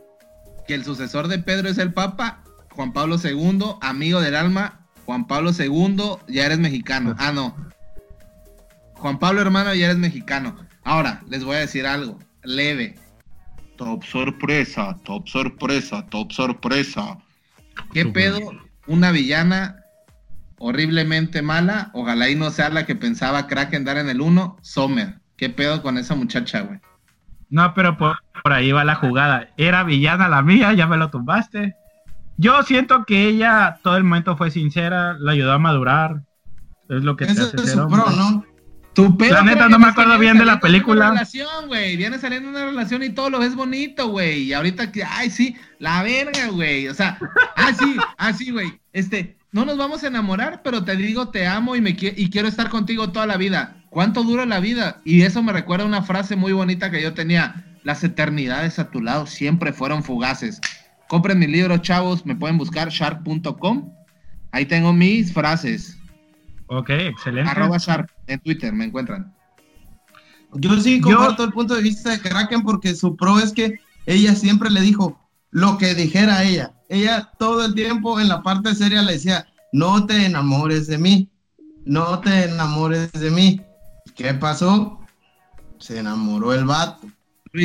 que 0.67 0.73
el 0.73 0.83
sucesor 0.83 1.27
de 1.27 1.39
Pedro 1.39 1.69
es 1.69 1.77
el 1.77 1.93
Papa, 1.93 2.43
Juan 2.71 2.93
Pablo 2.93 3.17
II, 3.21 3.75
amigo 3.81 4.21
del 4.21 4.35
alma, 4.35 4.79
Juan 5.05 5.27
Pablo 5.27 5.51
II, 5.57 6.17
ya 6.27 6.45
eres 6.45 6.59
mexicano. 6.59 7.15
Ah, 7.17 7.31
no. 7.31 7.55
Juan 8.95 9.19
Pablo 9.19 9.41
hermano, 9.41 9.73
ya 9.73 9.87
eres 9.87 9.97
mexicano. 9.97 10.55
Ahora, 10.83 11.21
les 11.27 11.43
voy 11.43 11.57
a 11.57 11.59
decir 11.59 11.85
algo, 11.85 12.19
leve. 12.43 12.95
Top 13.77 14.03
sorpresa, 14.03 14.97
top 15.03 15.27
sorpresa, 15.27 16.05
top 16.07 16.31
sorpresa. 16.31 17.17
¿Qué 17.93 18.05
pedo? 18.05 18.39
Una 18.87 19.11
villana 19.11 19.80
horriblemente 20.61 21.41
mala. 21.41 21.89
Ojalá 21.93 22.29
y 22.29 22.35
no 22.35 22.51
sea 22.51 22.69
la 22.69 22.85
que 22.85 22.95
pensaba 22.95 23.47
Kraken 23.47 23.83
dar 23.83 23.97
en 23.97 24.09
el 24.09 24.21
1. 24.21 24.57
Sommer. 24.61 25.19
¿Qué 25.35 25.49
pedo 25.49 25.81
con 25.81 25.97
esa 25.97 26.15
muchacha, 26.15 26.61
güey? 26.61 26.79
No, 27.49 27.73
pero 27.73 27.97
por, 27.97 28.15
ahí 28.45 28.71
va 28.71 28.85
la 28.85 28.95
jugada. 28.95 29.49
Era 29.57 29.83
villana 29.83 30.29
la 30.29 30.41
mía, 30.41 30.73
ya 30.73 30.87
me 30.87 30.97
lo 30.97 31.09
tumbaste. 31.09 31.75
Yo 32.37 32.63
siento 32.63 33.03
que 33.05 33.27
ella 33.27 33.79
todo 33.83 33.97
el 33.97 34.03
momento 34.03 34.37
fue 34.37 34.51
sincera, 34.51 35.15
la 35.19 35.33
ayudó 35.33 35.51
a 35.51 35.59
madurar. 35.59 36.21
Es 36.89 37.03
lo 37.03 37.15
que 37.17 37.25
te 37.25 37.31
hace 37.33 37.57
ser 37.57 37.79
hombre. 37.79 38.01
¿no? 38.15 38.45
Tu 38.93 39.17
pedo 39.17 39.33
la 39.33 39.43
neta 39.43 39.69
no 39.69 39.79
me 39.79 39.87
acuerdo 39.87 40.17
bien 40.19 40.37
de 40.37 40.45
la 40.45 40.59
película. 40.59 41.05
Una 41.07 41.11
relación, 41.11 41.67
güey. 41.67 41.95
Viene 41.97 42.19
saliendo 42.19 42.49
una 42.49 42.65
relación 42.65 43.03
y 43.03 43.09
todo 43.09 43.29
lo 43.29 43.39
ves 43.39 43.55
bonito, 43.55 44.09
güey. 44.09 44.43
Y 44.43 44.53
ahorita 44.53 44.91
que, 44.91 45.03
ay, 45.03 45.29
sí, 45.29 45.55
la 45.79 46.03
verga, 46.03 46.47
güey. 46.49 46.87
O 46.87 46.93
sea, 46.93 47.17
ah, 47.55 47.73
sí, 47.73 47.97
ah, 48.17 48.33
sí, 48.33 48.51
güey. 48.51 48.79
Este, 48.91 49.37
no 49.51 49.65
nos 49.65 49.77
vamos 49.77 50.03
a 50.03 50.07
enamorar, 50.07 50.61
pero 50.63 50.83
te 50.83 50.95
digo, 50.95 51.29
te 51.29 51.45
amo 51.47 51.75
y, 51.75 51.81
me 51.81 51.91
y 51.91 52.29
quiero 52.29 52.47
estar 52.47 52.69
contigo 52.69 53.11
toda 53.11 53.25
la 53.25 53.37
vida. 53.37 53.83
¿Cuánto 53.89 54.23
dura 54.23 54.45
la 54.45 54.59
vida? 54.59 55.01
Y 55.03 55.23
eso 55.23 55.43
me 55.43 55.51
recuerda 55.51 55.85
una 55.85 56.03
frase 56.03 56.35
muy 56.35 56.53
bonita 56.53 56.89
que 56.91 57.01
yo 57.01 57.13
tenía. 57.13 57.65
Las 57.83 58.03
eternidades 58.03 58.79
a 58.79 58.89
tu 58.89 59.01
lado 59.01 59.27
siempre 59.27 59.73
fueron 59.73 60.03
fugaces. 60.03 60.61
Compren 61.07 61.39
mi 61.39 61.47
libro, 61.47 61.77
chavos. 61.79 62.25
Me 62.25 62.35
pueden 62.35 62.57
buscar 62.57 62.89
shark.com. 62.89 63.91
Ahí 64.51 64.65
tengo 64.65 64.93
mis 64.93 65.33
frases. 65.33 65.97
Ok, 66.67 66.89
excelente. 66.89 67.51
Arroba 67.51 67.77
Sharp 67.77 68.09
en 68.27 68.39
Twitter, 68.39 68.71
me 68.71 68.85
encuentran. 68.85 69.33
Yo 70.53 70.79
sí 70.79 71.01
comparto 71.01 71.43
el 71.43 71.51
punto 71.51 71.75
de 71.75 71.81
vista 71.81 72.11
de 72.11 72.19
Kraken 72.19 72.61
porque 72.63 72.95
su 72.95 73.17
pro 73.17 73.39
es 73.39 73.51
que 73.51 73.79
ella 74.05 74.35
siempre 74.35 74.69
le 74.69 74.79
dijo 74.79 75.19
lo 75.49 75.77
que 75.77 75.95
dijera 75.95 76.43
ella. 76.43 76.71
Ella 76.91 77.31
todo 77.39 77.63
el 77.63 77.73
tiempo 77.73 78.19
en 78.19 78.27
la 78.27 78.43
parte 78.43 78.75
seria 78.75 79.01
le 79.01 79.13
decía, 79.13 79.47
no 79.71 80.05
te 80.05 80.25
enamores 80.25 80.87
de 80.87 80.97
mí, 80.97 81.29
no 81.85 82.19
te 82.19 82.43
enamores 82.43 83.13
de 83.13 83.31
mí. 83.31 83.61
¿Qué 84.13 84.33
pasó? 84.33 84.99
Se 85.79 85.99
enamoró 85.99 86.53
el 86.53 86.65
vato. 86.65 87.07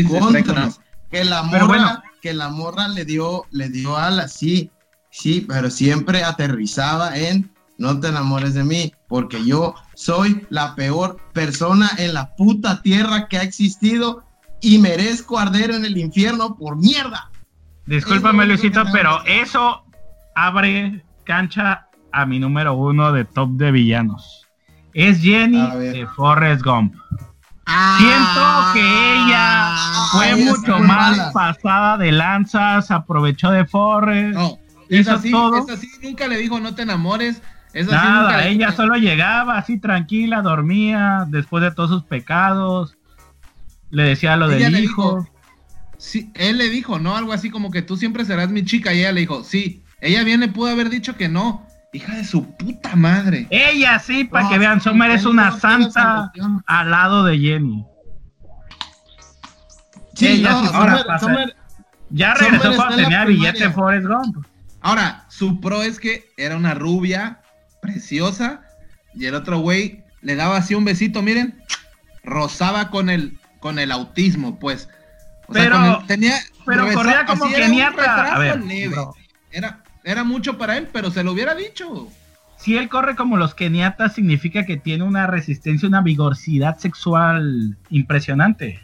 Contra, 0.09 0.71
que 1.11 1.25
la 1.25 1.43
morra, 1.43 2.05
que 2.23 2.35
la 2.35 2.51
morra 2.51 2.87
le 2.87 3.05
dio, 3.05 3.45
le 3.51 3.69
dio 3.69 3.97
alas, 3.97 4.33
sí, 4.33 4.71
sí, 5.11 5.45
pero 5.49 5.71
siempre 5.71 6.23
aterrizaba 6.23 7.19
en 7.19 7.51
no 7.79 7.99
te 7.99 8.07
enamores 8.07 8.55
de 8.55 8.63
mí, 8.63 8.93
porque 9.09 9.45
yo 9.45 9.75
soy 9.97 10.47
la 10.51 10.77
peor 10.77 11.19
persona 11.33 11.91
en 11.99 12.15
la 12.15 12.37
puta 12.37 12.81
tierra 12.81 13.27
que 13.27 13.39
ha 13.39 13.43
existido 13.43 14.23
y 14.61 14.79
merezco 14.79 15.37
arder 15.37 15.73
en 15.73 15.85
el 15.85 15.97
infierno 15.99 16.57
por 16.57 16.77
mierda. 16.77 17.33
Discúlpame, 17.87 18.47
Luisito, 18.47 18.85
pero 18.93 19.23
eso 19.25 19.85
abre 20.35 21.05
cancha 21.25 21.87
a 22.13 22.27
mi 22.27 22.39
número 22.39 22.75
uno 22.75 23.13
de 23.13 23.25
top 23.25 23.51
de 23.53 23.71
villanos. 23.71 24.47
Es 24.93 25.21
Jenny 25.21 25.61
de 25.77 26.07
Forrest 26.07 26.65
Gump. 26.65 26.95
Ah, 27.67 27.97
Siento 27.99 28.73
que 28.75 29.15
ella 29.15 29.77
fue 30.13 30.37
mucho 30.37 30.79
más 30.79 31.33
pasada 31.33 31.97
de 31.99 32.13
lanzas, 32.13 32.91
aprovechó 32.91 33.51
de 33.51 33.65
Forrest. 33.67 34.35
No, 34.35 34.59
es 34.89 35.09
así, 35.09 35.31
todo. 35.31 35.67
nunca 36.03 36.29
le 36.29 36.39
dijo 36.39 36.61
no 36.61 36.75
te 36.75 36.83
enamores, 36.83 37.43
Nada, 37.85 38.47
ella 38.47 38.73
solo 38.73 38.95
llegaba 38.95 39.59
así 39.59 39.79
tranquila, 39.79 40.41
dormía 40.41 41.27
después 41.29 41.63
de 41.63 41.71
todos 41.73 41.91
sus 41.91 42.05
pecados. 42.05 42.97
Le 43.91 44.05
decía 44.05 44.37
lo 44.37 44.49
del 44.49 44.79
hijo. 44.81 45.27
Sí, 45.99 46.31
él 46.35 46.59
le 46.59 46.69
dijo, 46.69 46.99
¿no? 46.99 47.17
Algo 47.17 47.33
así 47.33 47.51
como 47.51 47.71
que 47.71 47.83
tú 47.83 47.97
siempre 47.97 48.25
serás 48.25 48.51
mi 48.51 48.65
chica. 48.65 48.93
Y 48.93 49.01
ella 49.01 49.13
le 49.13 49.21
dijo, 49.21 49.45
sí. 49.45 49.83
Ella 50.01 50.25
viene, 50.25 50.49
pudo 50.49 50.71
haber 50.71 50.91
dicho 50.91 51.17
que 51.17 51.29
no. 51.29 51.67
Hija 51.93 52.17
de 52.17 52.25
su 52.25 52.45
puta 52.57 52.95
madre. 52.97 53.47
Ella 53.51 53.99
sí, 53.99 54.25
para 54.25 54.49
que 54.49 54.59
vean, 54.59 54.81
Sommer 54.81 55.11
es 55.11 55.25
una 55.25 55.59
santa 55.59 56.31
al 56.67 56.91
lado 56.91 57.25
de 57.25 57.39
Jenny. 57.39 57.85
Sí, 60.15 60.27
ella 60.27 60.53
ahora, 60.73 61.05
ya 62.11 62.35
regresó 62.35 62.75
cuando 62.75 62.97
tenía 62.97 63.25
billete 63.25 63.71
Forrest 63.71 64.07
Gump. 64.07 64.47
Ahora, 64.81 65.25
su 65.29 65.61
pro 65.61 65.83
es 65.83 65.99
que 65.99 66.31
era 66.37 66.57
una 66.57 66.75
rubia 66.75 67.41
preciosa. 67.81 68.63
Y 69.15 69.27
el 69.27 69.35
otro 69.35 69.59
güey 69.59 70.05
le 70.21 70.37
daba 70.37 70.59
así 70.59 70.75
un 70.75 70.85
besito, 70.85 71.23
miren, 71.23 71.63
rozaba 72.23 72.91
con 72.91 73.09
el, 73.09 73.39
con 73.61 73.79
el 73.79 73.91
autismo, 73.91 74.59
pues. 74.59 74.89
Pero 75.53 76.03
tenía, 76.07 76.39
pero 76.65 76.93
corría 76.93 77.25
como 77.27 77.49
que 77.49 77.65
A 77.65 78.63
Era, 79.51 79.83
era 80.05 80.25
mucho 80.25 80.59
para 80.59 80.77
él, 80.77 80.89
pero 80.93 81.11
se 81.11 81.23
lo 81.23 81.33
hubiera 81.33 81.55
dicho. 81.55 82.09
Si 82.57 82.77
él 82.77 82.89
corre 82.89 83.17
como 83.17 83.37
los 83.37 83.55
keniatas, 83.55 84.15
significa 84.15 84.65
que 84.65 84.77
tiene 84.77 85.05
una 85.05 85.27
resistencia, 85.27 85.89
una 85.89 86.01
vigorosidad 86.01 86.79
sexual 86.79 87.77
impresionante. 87.91 88.81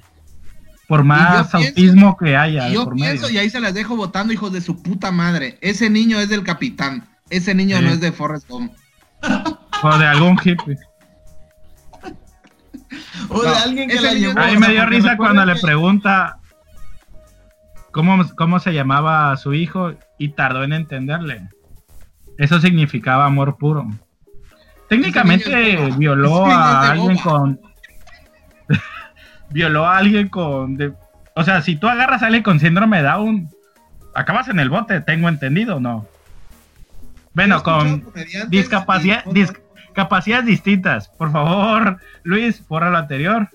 Por 0.89 1.05
más 1.05 1.55
autismo 1.55 2.17
que 2.19 2.37
haya. 2.37 2.69
Y 2.69 2.75
yo 2.75 2.91
pienso, 2.91 3.31
y 3.31 3.39
ahí 3.39 3.49
se 3.49 3.61
las 3.61 3.73
dejo 3.73 3.97
votando, 3.97 4.33
hijos 4.33 4.53
de 4.53 4.61
su 4.61 4.83
puta 4.83 5.11
madre. 5.11 5.57
Ese 5.63 5.89
niño 5.89 6.21
es 6.21 6.29
del 6.29 6.43
capitán. 6.43 7.09
Ese 7.31 7.55
niño 7.55 7.81
no 7.81 7.91
es 7.91 8.01
de 8.01 8.13
Forrest 8.13 8.47
Gump. 8.49 8.73
O 9.83 9.99
de 9.99 10.07
algún 10.07 10.39
hippie. 10.43 10.77
O 13.31 13.41
de 13.43 13.49
alguien 13.49 13.89
que 13.89 14.01
la 14.01 14.13
llevó. 14.13 14.39
A 14.39 14.49
mí 14.49 14.59
me 14.59 14.69
dio 14.69 14.85
risa 14.85 15.17
cuando 15.17 15.47
le 15.47 15.57
pregunta 15.57 16.37
cómo, 17.93 18.25
cómo 18.37 18.59
se 18.59 18.75
llamaba 18.75 19.31
a 19.31 19.37
su 19.37 19.55
hijo 19.55 19.93
y 20.19 20.31
tardó 20.31 20.65
en 20.65 20.73
entenderle. 20.73 21.49
Eso 22.39 22.61
significaba 22.61 23.27
amor 23.27 23.57
puro. 23.57 23.89
Técnicamente 24.89 25.77
violó 25.97 26.47
a 26.47 26.91
alguien 26.91 27.17
con. 27.19 27.61
violó 29.51 29.87
a 29.87 29.99
alguien 29.99 30.29
con. 30.29 30.97
O 31.35 31.45
sea, 31.45 31.63
si 31.63 31.77
tú 31.77 31.89
agarras 31.89 32.23
a 32.23 32.27
alguien 32.27 32.43
con 32.43 32.61
síndrome 32.61 32.99
de 32.99 33.05
Down, 33.05 33.49
acabas 34.15 34.49
en 34.49 34.59
el 34.61 34.69
bote, 34.69 35.01
tengo 35.01 35.29
entendido, 35.29 35.81
¿no? 35.81 36.07
Bueno, 37.35 37.63
con 37.63 38.05
discapacidad, 38.49 39.25
discapacidades 39.25 40.45
distintas. 40.45 41.09
Por 41.09 41.33
favor, 41.33 41.99
Luis, 42.23 42.61
porra 42.61 42.91
lo 42.91 42.99
anterior. 42.99 43.49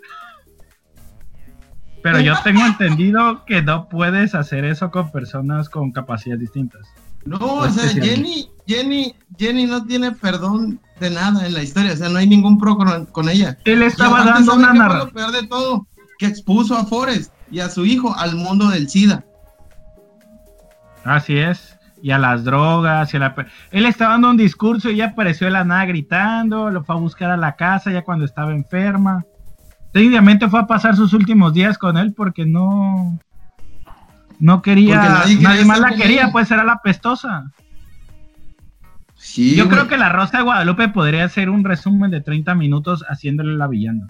Pero 2.04 2.20
yo 2.20 2.36
tengo 2.44 2.66
entendido 2.66 3.44
que 3.46 3.62
no 3.62 3.90
puedes 3.90 4.36
hacer 4.36 4.66
eso 4.66 4.92
con 4.92 5.12
personas 5.12 5.70
con 5.70 5.92
capacidades 5.92 6.42
distintas. 6.42 6.88
No, 7.26 7.38
o 7.38 7.70
sea, 7.70 7.90
Jenny, 7.90 8.50
Jenny, 8.66 9.16
Jenny 9.38 9.66
no 9.66 9.84
tiene 9.86 10.12
perdón 10.14 10.80
de 11.00 11.10
nada 11.10 11.46
en 11.46 11.54
la 11.54 11.64
historia, 11.64 11.94
o 11.94 11.96
sea, 11.96 12.10
no 12.10 12.20
hay 12.20 12.28
ningún 12.28 12.58
pro 12.58 12.78
con, 12.78 13.30
ella. 13.30 13.58
Él 13.66 13.82
estaba 13.82 14.24
dando 14.24 14.56
una 14.56 14.74
narración. 14.74 15.12
peor 15.12 15.32
de 15.32 15.48
todo, 15.48 15.88
que 16.20 16.28
expuso 16.28 16.78
a 16.78 16.86
Forrest 16.86 17.34
y 17.52 17.60
a 17.60 17.70
su 17.70 17.86
hijo 17.86 18.16
al 18.18 18.36
mundo 18.36 18.70
del 18.70 18.90
SIDA. 18.90 19.26
Así 21.04 21.38
es 21.38 21.78
y 22.02 22.12
a 22.12 22.18
las 22.18 22.44
drogas. 22.44 23.14
Y 23.14 23.18
a 23.18 23.20
la... 23.20 23.36
Él 23.72 23.86
estaba 23.86 24.14
dando 24.14 24.30
un 24.30 24.38
discurso 24.38 24.90
y 24.90 24.98
ya 24.98 25.08
apareció 25.08 25.46
de 25.46 25.52
la 25.52 25.64
nada 25.64 25.86
gritando, 25.86 26.70
lo 26.70 26.84
fue 26.84 26.96
a 26.96 27.00
buscar 27.00 27.32
a 27.32 27.38
la 27.38 27.56
casa 27.56 27.92
ya 27.92 28.04
cuando 28.04 28.26
estaba 28.26 28.54
enferma. 28.54 29.26
Técnicamente 29.91 30.47
fue 30.50 30.60
a 30.60 30.67
pasar 30.67 30.95
sus 30.95 31.13
últimos 31.13 31.54
días 31.54 31.78
con 31.78 31.97
él 31.97 32.13
porque 32.13 32.45
no, 32.45 33.19
no 34.39 34.62
quería, 34.62 35.26
nadie, 35.26 35.65
más 35.65 35.80
la 35.80 35.95
quería, 35.95 36.32
pues 36.32 36.52
era 36.52 36.63
la 36.63 36.82
pestosa. 36.84 37.52
Yo 39.36 39.67
creo 39.67 39.88
que 39.88 39.97
la 39.97 40.10
Rosa 40.10 40.38
de 40.38 40.43
Guadalupe 40.43 40.89
podría 40.89 41.26
hacer 41.26 41.50
un 41.50 41.63
resumen 41.63 42.12
de 42.12 42.21
30 42.21 42.54
minutos 42.56 43.04
haciéndole 43.08 43.56
la 43.56 43.67
villana. 43.67 44.08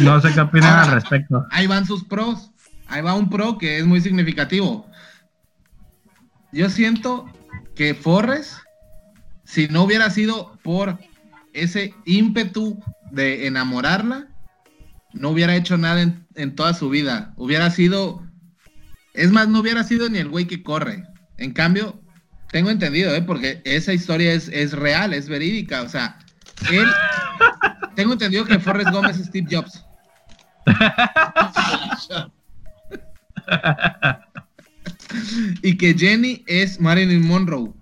No 0.00 0.20
sé 0.20 0.32
qué 0.32 0.40
opinan 0.40 0.78
al 0.78 0.90
respecto. 0.92 1.46
Ahí 1.50 1.66
van 1.66 1.86
sus 1.86 2.04
pros. 2.04 2.50
Ahí 2.88 3.02
va 3.02 3.14
un 3.14 3.28
pro 3.28 3.58
que 3.58 3.78
es 3.78 3.86
muy 3.86 4.00
significativo. 4.00 4.86
Yo 6.52 6.70
siento 6.70 7.26
que 7.74 7.94
Forres, 7.94 8.60
si 9.44 9.68
no 9.68 9.82
hubiera 9.82 10.10
sido 10.10 10.58
por 10.62 10.98
ese 11.52 11.94
ímpetu 12.04 12.82
de 13.10 13.46
enamorarla, 13.46 14.28
no 15.12 15.30
hubiera 15.30 15.56
hecho 15.56 15.78
nada 15.78 16.02
en, 16.34 16.54
toda 16.54 16.74
su 16.74 16.90
vida. 16.90 17.32
Hubiera 17.36 17.70
sido, 17.70 18.22
es 19.12 19.30
más, 19.30 19.48
no 19.48 19.60
hubiera 19.60 19.84
sido 19.84 20.08
ni 20.08 20.18
el 20.18 20.28
güey 20.28 20.46
que 20.46 20.62
corre. 20.62 21.04
En 21.38 21.52
cambio, 21.52 22.00
tengo 22.50 22.70
entendido, 22.70 23.14
¿eh? 23.14 23.22
porque 23.22 23.62
esa 23.64 23.92
historia 23.92 24.32
es, 24.32 24.48
es 24.48 24.72
real, 24.72 25.14
es 25.14 25.28
verídica. 25.28 25.82
O 25.82 25.88
sea, 25.88 26.18
él 26.70 26.88
tengo 27.94 28.14
entendido 28.14 28.44
que 28.44 28.58
Forrest 28.58 28.90
Gómez 28.90 29.18
es 29.18 29.26
Steve 29.26 29.46
Jobs. 29.50 29.84
y 35.62 35.76
que 35.76 35.94
Jenny 35.94 36.42
es 36.46 36.80
Marilyn 36.80 37.26
Monroe. 37.26 37.72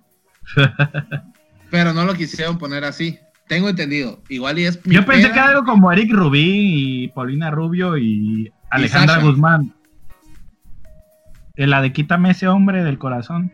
Pero 1.73 1.91
no 1.91 2.05
lo 2.05 2.13
quisieron 2.13 2.59
poner 2.59 2.83
así. 2.83 3.17
Tengo 3.47 3.67
entendido. 3.67 4.21
Igual 4.29 4.59
y 4.59 4.65
es. 4.65 4.79
Yo 4.83 5.03
pensé 5.07 5.31
que 5.31 5.39
era 5.39 5.49
algo 5.49 5.63
como 5.63 5.91
Eric 5.91 6.11
Rubin 6.11 6.67
y 6.69 7.07
Paulina 7.07 7.49
Rubio 7.49 7.97
y 7.97 8.53
Alejandra 8.69 9.17
Guzmán. 9.17 9.73
La 11.55 11.81
de 11.81 11.91
Quítame 11.91 12.29
ese 12.29 12.47
hombre 12.47 12.83
del 12.83 12.99
corazón. 12.99 13.51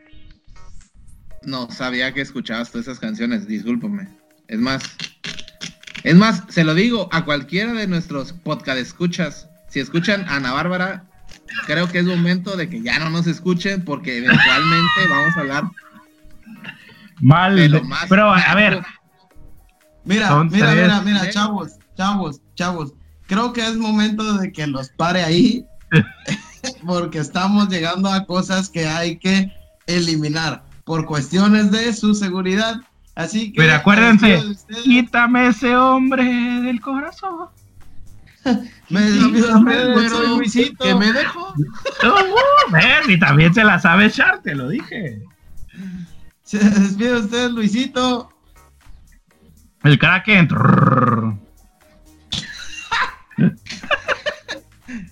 No 1.43 1.71
sabía 1.71 2.13
que 2.13 2.19
escuchabas 2.19 2.71
todas 2.71 2.87
esas 2.87 2.99
canciones, 2.99 3.47
discúlpame. 3.47 4.09
Es 4.49 4.59
más, 4.59 4.83
es 6.03 6.15
más, 6.15 6.43
se 6.49 6.65
lo 6.65 6.75
digo 6.75 7.07
a 7.13 7.23
cualquiera 7.23 7.71
de 7.71 7.87
nuestros 7.87 8.33
podcast 8.33 8.79
escuchas. 8.79 9.47
Si 9.69 9.79
escuchan 9.79 10.25
a 10.27 10.35
Ana 10.35 10.51
Bárbara, 10.51 11.05
creo 11.67 11.87
que 11.87 11.99
es 11.99 12.05
momento 12.05 12.57
de 12.57 12.67
que 12.67 12.81
ya 12.81 12.99
no 12.99 13.11
nos 13.11 13.27
escuchen 13.27 13.85
porque 13.85 14.17
eventualmente 14.17 15.07
vamos 15.09 15.37
a 15.37 15.39
hablar 15.39 15.63
mal. 17.19 17.55
pero 18.07 18.31
a 18.31 18.55
ver. 18.55 18.81
Mira, 20.05 20.43
mira, 20.45 20.73
mira, 20.73 21.01
mira, 21.01 21.29
chavos, 21.29 21.73
chavos, 21.95 22.41
chavos. 22.55 22.93
Creo 23.27 23.53
que 23.53 23.61
es 23.61 23.75
momento 23.75 24.37
de 24.37 24.51
que 24.51 24.65
los 24.65 24.89
pare 24.89 25.23
ahí 25.23 25.65
porque 26.85 27.19
estamos 27.19 27.69
llegando 27.69 28.09
a 28.09 28.25
cosas 28.25 28.69
que 28.69 28.87
hay 28.87 29.17
que 29.17 29.51
eliminar 29.85 30.63
por 30.83 31.05
cuestiones 31.05 31.71
de 31.71 31.93
su 31.93 32.15
seguridad. 32.15 32.81
Así 33.15 33.51
que. 33.51 33.61
Pero 33.61 33.75
acuérdense, 33.75 34.41
quítame 34.83 35.47
ese 35.47 35.75
hombre 35.75 36.23
del 36.23 36.79
corazón. 36.81 37.49
me 38.89 39.01
despido 39.01 39.59
de. 39.63 40.75
Que 40.79 40.95
me 40.95 41.13
dejo. 41.13 41.53
Uh, 42.01 43.11
y 43.11 43.19
también 43.19 43.53
se 43.53 43.63
la 43.63 43.79
sabe 43.79 44.09
Char, 44.09 44.41
te 44.41 44.55
lo 44.55 44.69
dije. 44.69 45.21
Se 46.51 46.57
despide 46.57 47.13
usted, 47.13 47.51
Luisito. 47.51 48.33
El 49.83 49.99
Kraken. 49.99 50.47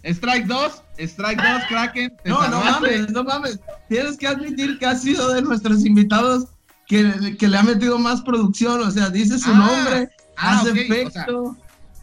Strike 0.04 0.48
2, 0.48 0.84
Strike 0.98 1.40
2, 1.40 1.62
Kraken. 1.70 2.12
No, 2.26 2.48
no 2.48 2.60
mames, 2.64 3.12
no 3.12 3.24
mames. 3.24 3.60
Tienes 3.88 4.18
que 4.18 4.28
admitir 4.28 4.80
que 4.80 4.88
ha 4.88 4.96
sido 4.96 5.32
de 5.32 5.44
nuestros 5.44 5.86
invitados 5.86 6.48
que, 6.88 7.04
le 7.04 7.58
ha 7.58 7.62
metido 7.62 8.00
más 8.00 8.24
producción. 8.24 8.82
O 8.82 8.90
sea, 8.90 9.12
dice 9.12 9.38
su 9.38 9.52
ah, 9.52 9.58
nombre, 9.58 10.10
ah, 10.38 10.62
hace 10.62 10.72
efecto. 10.72 11.56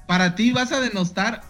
para 0.07 0.37
ti 0.37 0.53
vas 0.53 0.70
a 0.70 0.79
denostar 0.81 1.42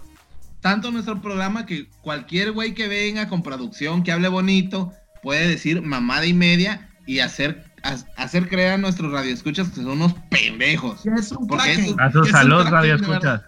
tanto 0.63 0.91
nuestro 0.91 1.21
programa 1.21 1.67
que 1.67 1.91
cualquier 2.01 2.53
güey 2.53 2.73
que 2.73 2.89
venga 2.89 3.29
con 3.29 3.43
producción, 3.43 4.03
que 4.03 4.11
hable 4.11 4.29
bonito, 4.29 4.91
puede 5.23 5.49
decir 5.49 5.83
mamada 5.83 6.25
y 6.25 6.33
media 6.33 6.89
y 7.05 7.19
hacer 7.19 7.74
hacer 8.17 8.49
creer 8.49 8.73
a 8.73 8.79
nuestros 8.79 9.13
radioescuchas 9.13 9.69
que 9.69 9.77
son 9.77 9.89
unos 9.89 10.15
pendejos. 10.31 11.05
Es 11.07 11.33
un 11.33 11.47
porque 11.47 11.95
a 11.99 12.11
su 12.11 12.25
salud, 12.25 12.67
radioescuchas. 12.67 13.43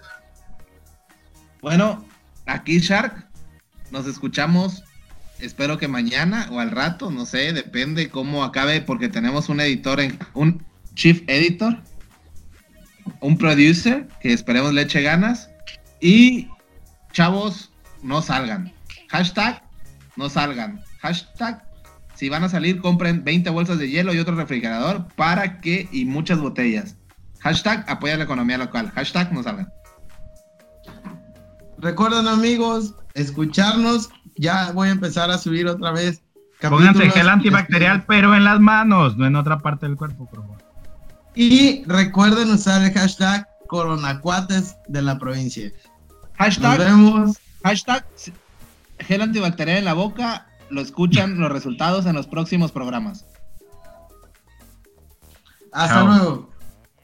Bueno, 1.62 2.04
aquí 2.44 2.78
Shark, 2.78 3.26
nos 3.90 4.06
escuchamos. 4.06 4.84
Espero 5.40 5.78
que 5.78 5.88
mañana 5.88 6.48
o 6.50 6.60
al 6.60 6.70
rato, 6.70 7.10
no 7.10 7.26
sé, 7.26 7.52
depende 7.52 8.08
cómo 8.08 8.44
acabe, 8.44 8.80
porque 8.80 9.08
tenemos 9.08 9.48
un 9.48 9.60
editor, 9.60 10.00
en, 10.00 10.18
un 10.32 10.64
chief 10.94 11.22
editor, 11.26 11.78
un 13.20 13.36
producer, 13.36 14.08
que 14.20 14.32
esperemos 14.32 14.72
le 14.72 14.82
eche 14.82 15.02
ganas. 15.02 15.50
Y 16.00 16.48
chavos, 17.12 17.70
no 18.02 18.22
salgan. 18.22 18.72
Hashtag, 19.08 19.62
no 20.16 20.30
salgan. 20.30 20.82
Hashtag, 21.00 21.65
si 22.16 22.28
van 22.30 22.44
a 22.44 22.48
salir, 22.48 22.80
compren 22.80 23.24
20 23.24 23.50
bolsas 23.50 23.78
de 23.78 23.88
hielo 23.88 24.14
y 24.14 24.18
otro 24.18 24.34
refrigerador 24.34 25.06
para 25.16 25.60
que, 25.60 25.88
y 25.92 26.06
muchas 26.06 26.38
botellas. 26.40 26.96
Hashtag, 27.40 27.84
apoya 27.88 28.16
la 28.16 28.24
economía 28.24 28.58
local. 28.58 28.90
Hashtag, 28.94 29.32
no 29.32 29.42
salgan. 29.42 29.68
Recuerden 31.78 32.26
amigos, 32.26 32.94
escucharnos. 33.14 34.08
Ya 34.36 34.72
voy 34.72 34.88
a 34.88 34.92
empezar 34.92 35.30
a 35.30 35.38
subir 35.38 35.66
otra 35.66 35.92
vez. 35.92 36.22
Pónganse 36.60 37.10
gel 37.10 37.28
antibacterial, 37.28 38.04
pero 38.06 38.34
en 38.34 38.44
las 38.44 38.60
manos, 38.60 39.16
no 39.18 39.26
en 39.26 39.36
otra 39.36 39.58
parte 39.58 39.86
del 39.86 39.96
cuerpo, 39.96 40.26
por 40.26 40.40
favor. 40.40 40.56
Y 41.34 41.84
recuerden 41.86 42.50
usar 42.50 42.82
el 42.82 42.92
hashtag 42.92 43.46
coronacuates 43.66 44.76
de 44.88 45.02
la 45.02 45.18
provincia. 45.18 45.70
Hashtag, 46.38 46.78
Nos 46.78 46.86
vemos. 46.86 47.38
Hashtag 47.62 48.06
gel 49.00 49.20
antibacterial 49.20 49.78
en 49.78 49.84
la 49.84 49.92
boca. 49.92 50.46
Lo 50.70 50.80
escuchan 50.80 51.38
los 51.38 51.50
resultados 51.50 52.06
en 52.06 52.14
los 52.14 52.26
próximos 52.26 52.72
programas. 52.72 53.26
Hasta 55.72 56.04
luego. 56.04 56.55